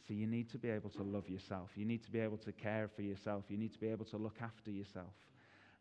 So 0.08 0.14
you 0.14 0.28
need 0.28 0.50
to 0.52 0.58
be 0.58 0.70
able 0.70 0.90
to 0.92 1.04
love 1.04 1.30
yourself. 1.30 1.70
You 1.76 1.86
need 1.86 2.04
to 2.04 2.12
be 2.12 2.20
able 2.20 2.38
to 2.38 2.52
care 2.52 2.90
for 2.94 3.02
yourself. 3.02 3.46
You 3.50 3.58
need 3.58 3.74
to 3.74 3.80
be 3.80 3.88
able 3.88 4.06
to 4.06 4.18
look 4.18 4.38
after 4.42 4.72
yourself. 4.72 5.14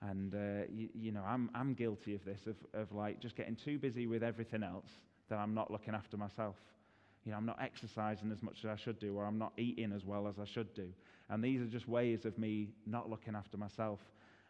And, 0.02 0.34
uh, 0.34 0.66
you, 0.68 0.88
you, 0.94 1.12
know, 1.12 1.22
I'm, 1.26 1.48
I'm 1.54 1.74
guilty 1.74 2.14
of 2.14 2.24
this, 2.24 2.40
of, 2.46 2.56
of 2.74 2.92
like 2.92 3.20
just 3.20 3.36
getting 3.36 3.56
too 3.56 3.78
busy 3.78 4.06
with 4.06 4.22
everything 4.22 4.62
else 4.62 4.90
that 5.28 5.38
I'm 5.38 5.54
not 5.54 5.70
looking 5.70 5.94
after 5.94 6.16
myself. 6.16 6.56
You 7.24 7.32
know, 7.32 7.38
I'm 7.38 7.46
not 7.46 7.58
exercising 7.60 8.30
as 8.30 8.42
much 8.42 8.58
as 8.64 8.70
I 8.70 8.76
should 8.76 9.00
do, 9.00 9.16
or 9.16 9.24
I'm 9.24 9.38
not 9.38 9.52
eating 9.56 9.92
as 9.92 10.04
well 10.04 10.28
as 10.28 10.38
I 10.38 10.44
should 10.44 10.72
do. 10.74 10.88
And 11.28 11.42
these 11.42 11.60
are 11.60 11.66
just 11.66 11.88
ways 11.88 12.24
of 12.24 12.38
me 12.38 12.68
not 12.86 13.10
looking 13.10 13.34
after 13.34 13.56
myself. 13.56 13.98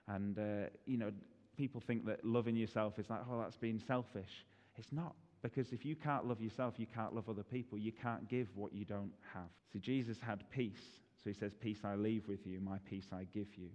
And, 0.08 0.38
uh, 0.38 0.68
you 0.84 0.98
know, 0.98 1.10
people 1.56 1.80
think 1.80 2.04
that 2.06 2.24
loving 2.24 2.54
yourself 2.54 2.98
is 2.98 3.08
like, 3.08 3.20
oh, 3.30 3.40
that's 3.40 3.56
being 3.56 3.80
selfish. 3.86 4.44
It's 4.76 4.92
not. 4.92 5.14
Because 5.42 5.72
if 5.72 5.84
you 5.84 5.96
can't 5.96 6.26
love 6.26 6.40
yourself, 6.40 6.74
you 6.76 6.86
can't 6.86 7.14
love 7.14 7.28
other 7.28 7.42
people. 7.42 7.78
You 7.78 7.92
can't 7.92 8.28
give 8.28 8.48
what 8.54 8.74
you 8.74 8.84
don't 8.84 9.12
have. 9.32 9.48
See, 9.72 9.78
Jesus 9.78 10.18
had 10.20 10.48
peace. 10.50 11.00
So 11.22 11.30
he 11.30 11.34
says, 11.34 11.52
Peace 11.58 11.80
I 11.82 11.94
leave 11.94 12.28
with 12.28 12.46
you, 12.46 12.60
my 12.60 12.78
peace 12.88 13.06
I 13.12 13.26
give 13.32 13.48
you. 13.56 13.68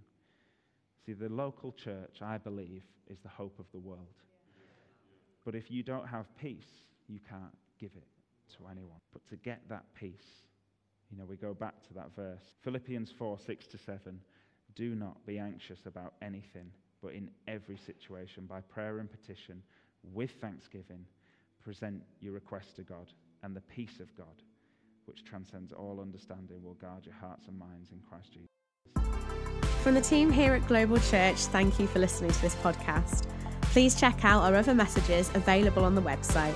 See, 1.04 1.12
the 1.12 1.28
local 1.28 1.72
church, 1.72 2.18
I 2.22 2.38
believe, 2.38 2.82
is 3.08 3.18
the 3.22 3.28
hope 3.28 3.58
of 3.58 3.66
the 3.72 3.80
world. 3.80 4.14
But 5.44 5.54
if 5.54 5.70
you 5.70 5.82
don't 5.82 6.06
have 6.06 6.26
peace, 6.40 6.70
you 7.12 7.20
can't 7.28 7.56
give 7.78 7.90
it 7.96 8.08
to 8.56 8.66
anyone. 8.70 8.98
But 9.12 9.26
to 9.28 9.36
get 9.36 9.60
that 9.68 9.84
peace, 9.94 10.44
you 11.10 11.18
know, 11.18 11.24
we 11.26 11.36
go 11.36 11.52
back 11.52 11.86
to 11.88 11.94
that 11.94 12.14
verse 12.16 12.54
Philippians 12.62 13.12
4 13.12 13.38
6 13.38 13.66
to 13.66 13.78
7. 13.78 14.20
Do 14.74 14.94
not 14.94 15.24
be 15.26 15.38
anxious 15.38 15.80
about 15.84 16.14
anything, 16.22 16.70
but 17.02 17.12
in 17.12 17.30
every 17.46 17.76
situation, 17.76 18.46
by 18.46 18.62
prayer 18.62 19.00
and 19.00 19.10
petition, 19.10 19.62
with 20.14 20.30
thanksgiving, 20.40 21.04
present 21.62 22.02
your 22.20 22.32
request 22.32 22.76
to 22.76 22.82
God, 22.82 23.12
and 23.42 23.54
the 23.54 23.60
peace 23.60 24.00
of 24.00 24.16
God, 24.16 24.42
which 25.04 25.24
transcends 25.24 25.74
all 25.74 26.00
understanding, 26.00 26.62
will 26.62 26.74
guard 26.74 27.04
your 27.04 27.14
hearts 27.14 27.48
and 27.48 27.58
minds 27.58 27.90
in 27.92 28.00
Christ 28.08 28.32
Jesus. 28.32 28.48
From 29.82 29.94
the 29.94 30.00
team 30.00 30.30
here 30.30 30.54
at 30.54 30.66
Global 30.66 30.98
Church, 31.00 31.36
thank 31.36 31.78
you 31.78 31.86
for 31.86 31.98
listening 31.98 32.30
to 32.30 32.40
this 32.40 32.54
podcast. 32.56 33.26
Please 33.72 33.94
check 33.94 34.24
out 34.24 34.42
our 34.42 34.54
other 34.54 34.74
messages 34.74 35.30
available 35.34 35.84
on 35.84 35.94
the 35.94 36.02
website 36.02 36.54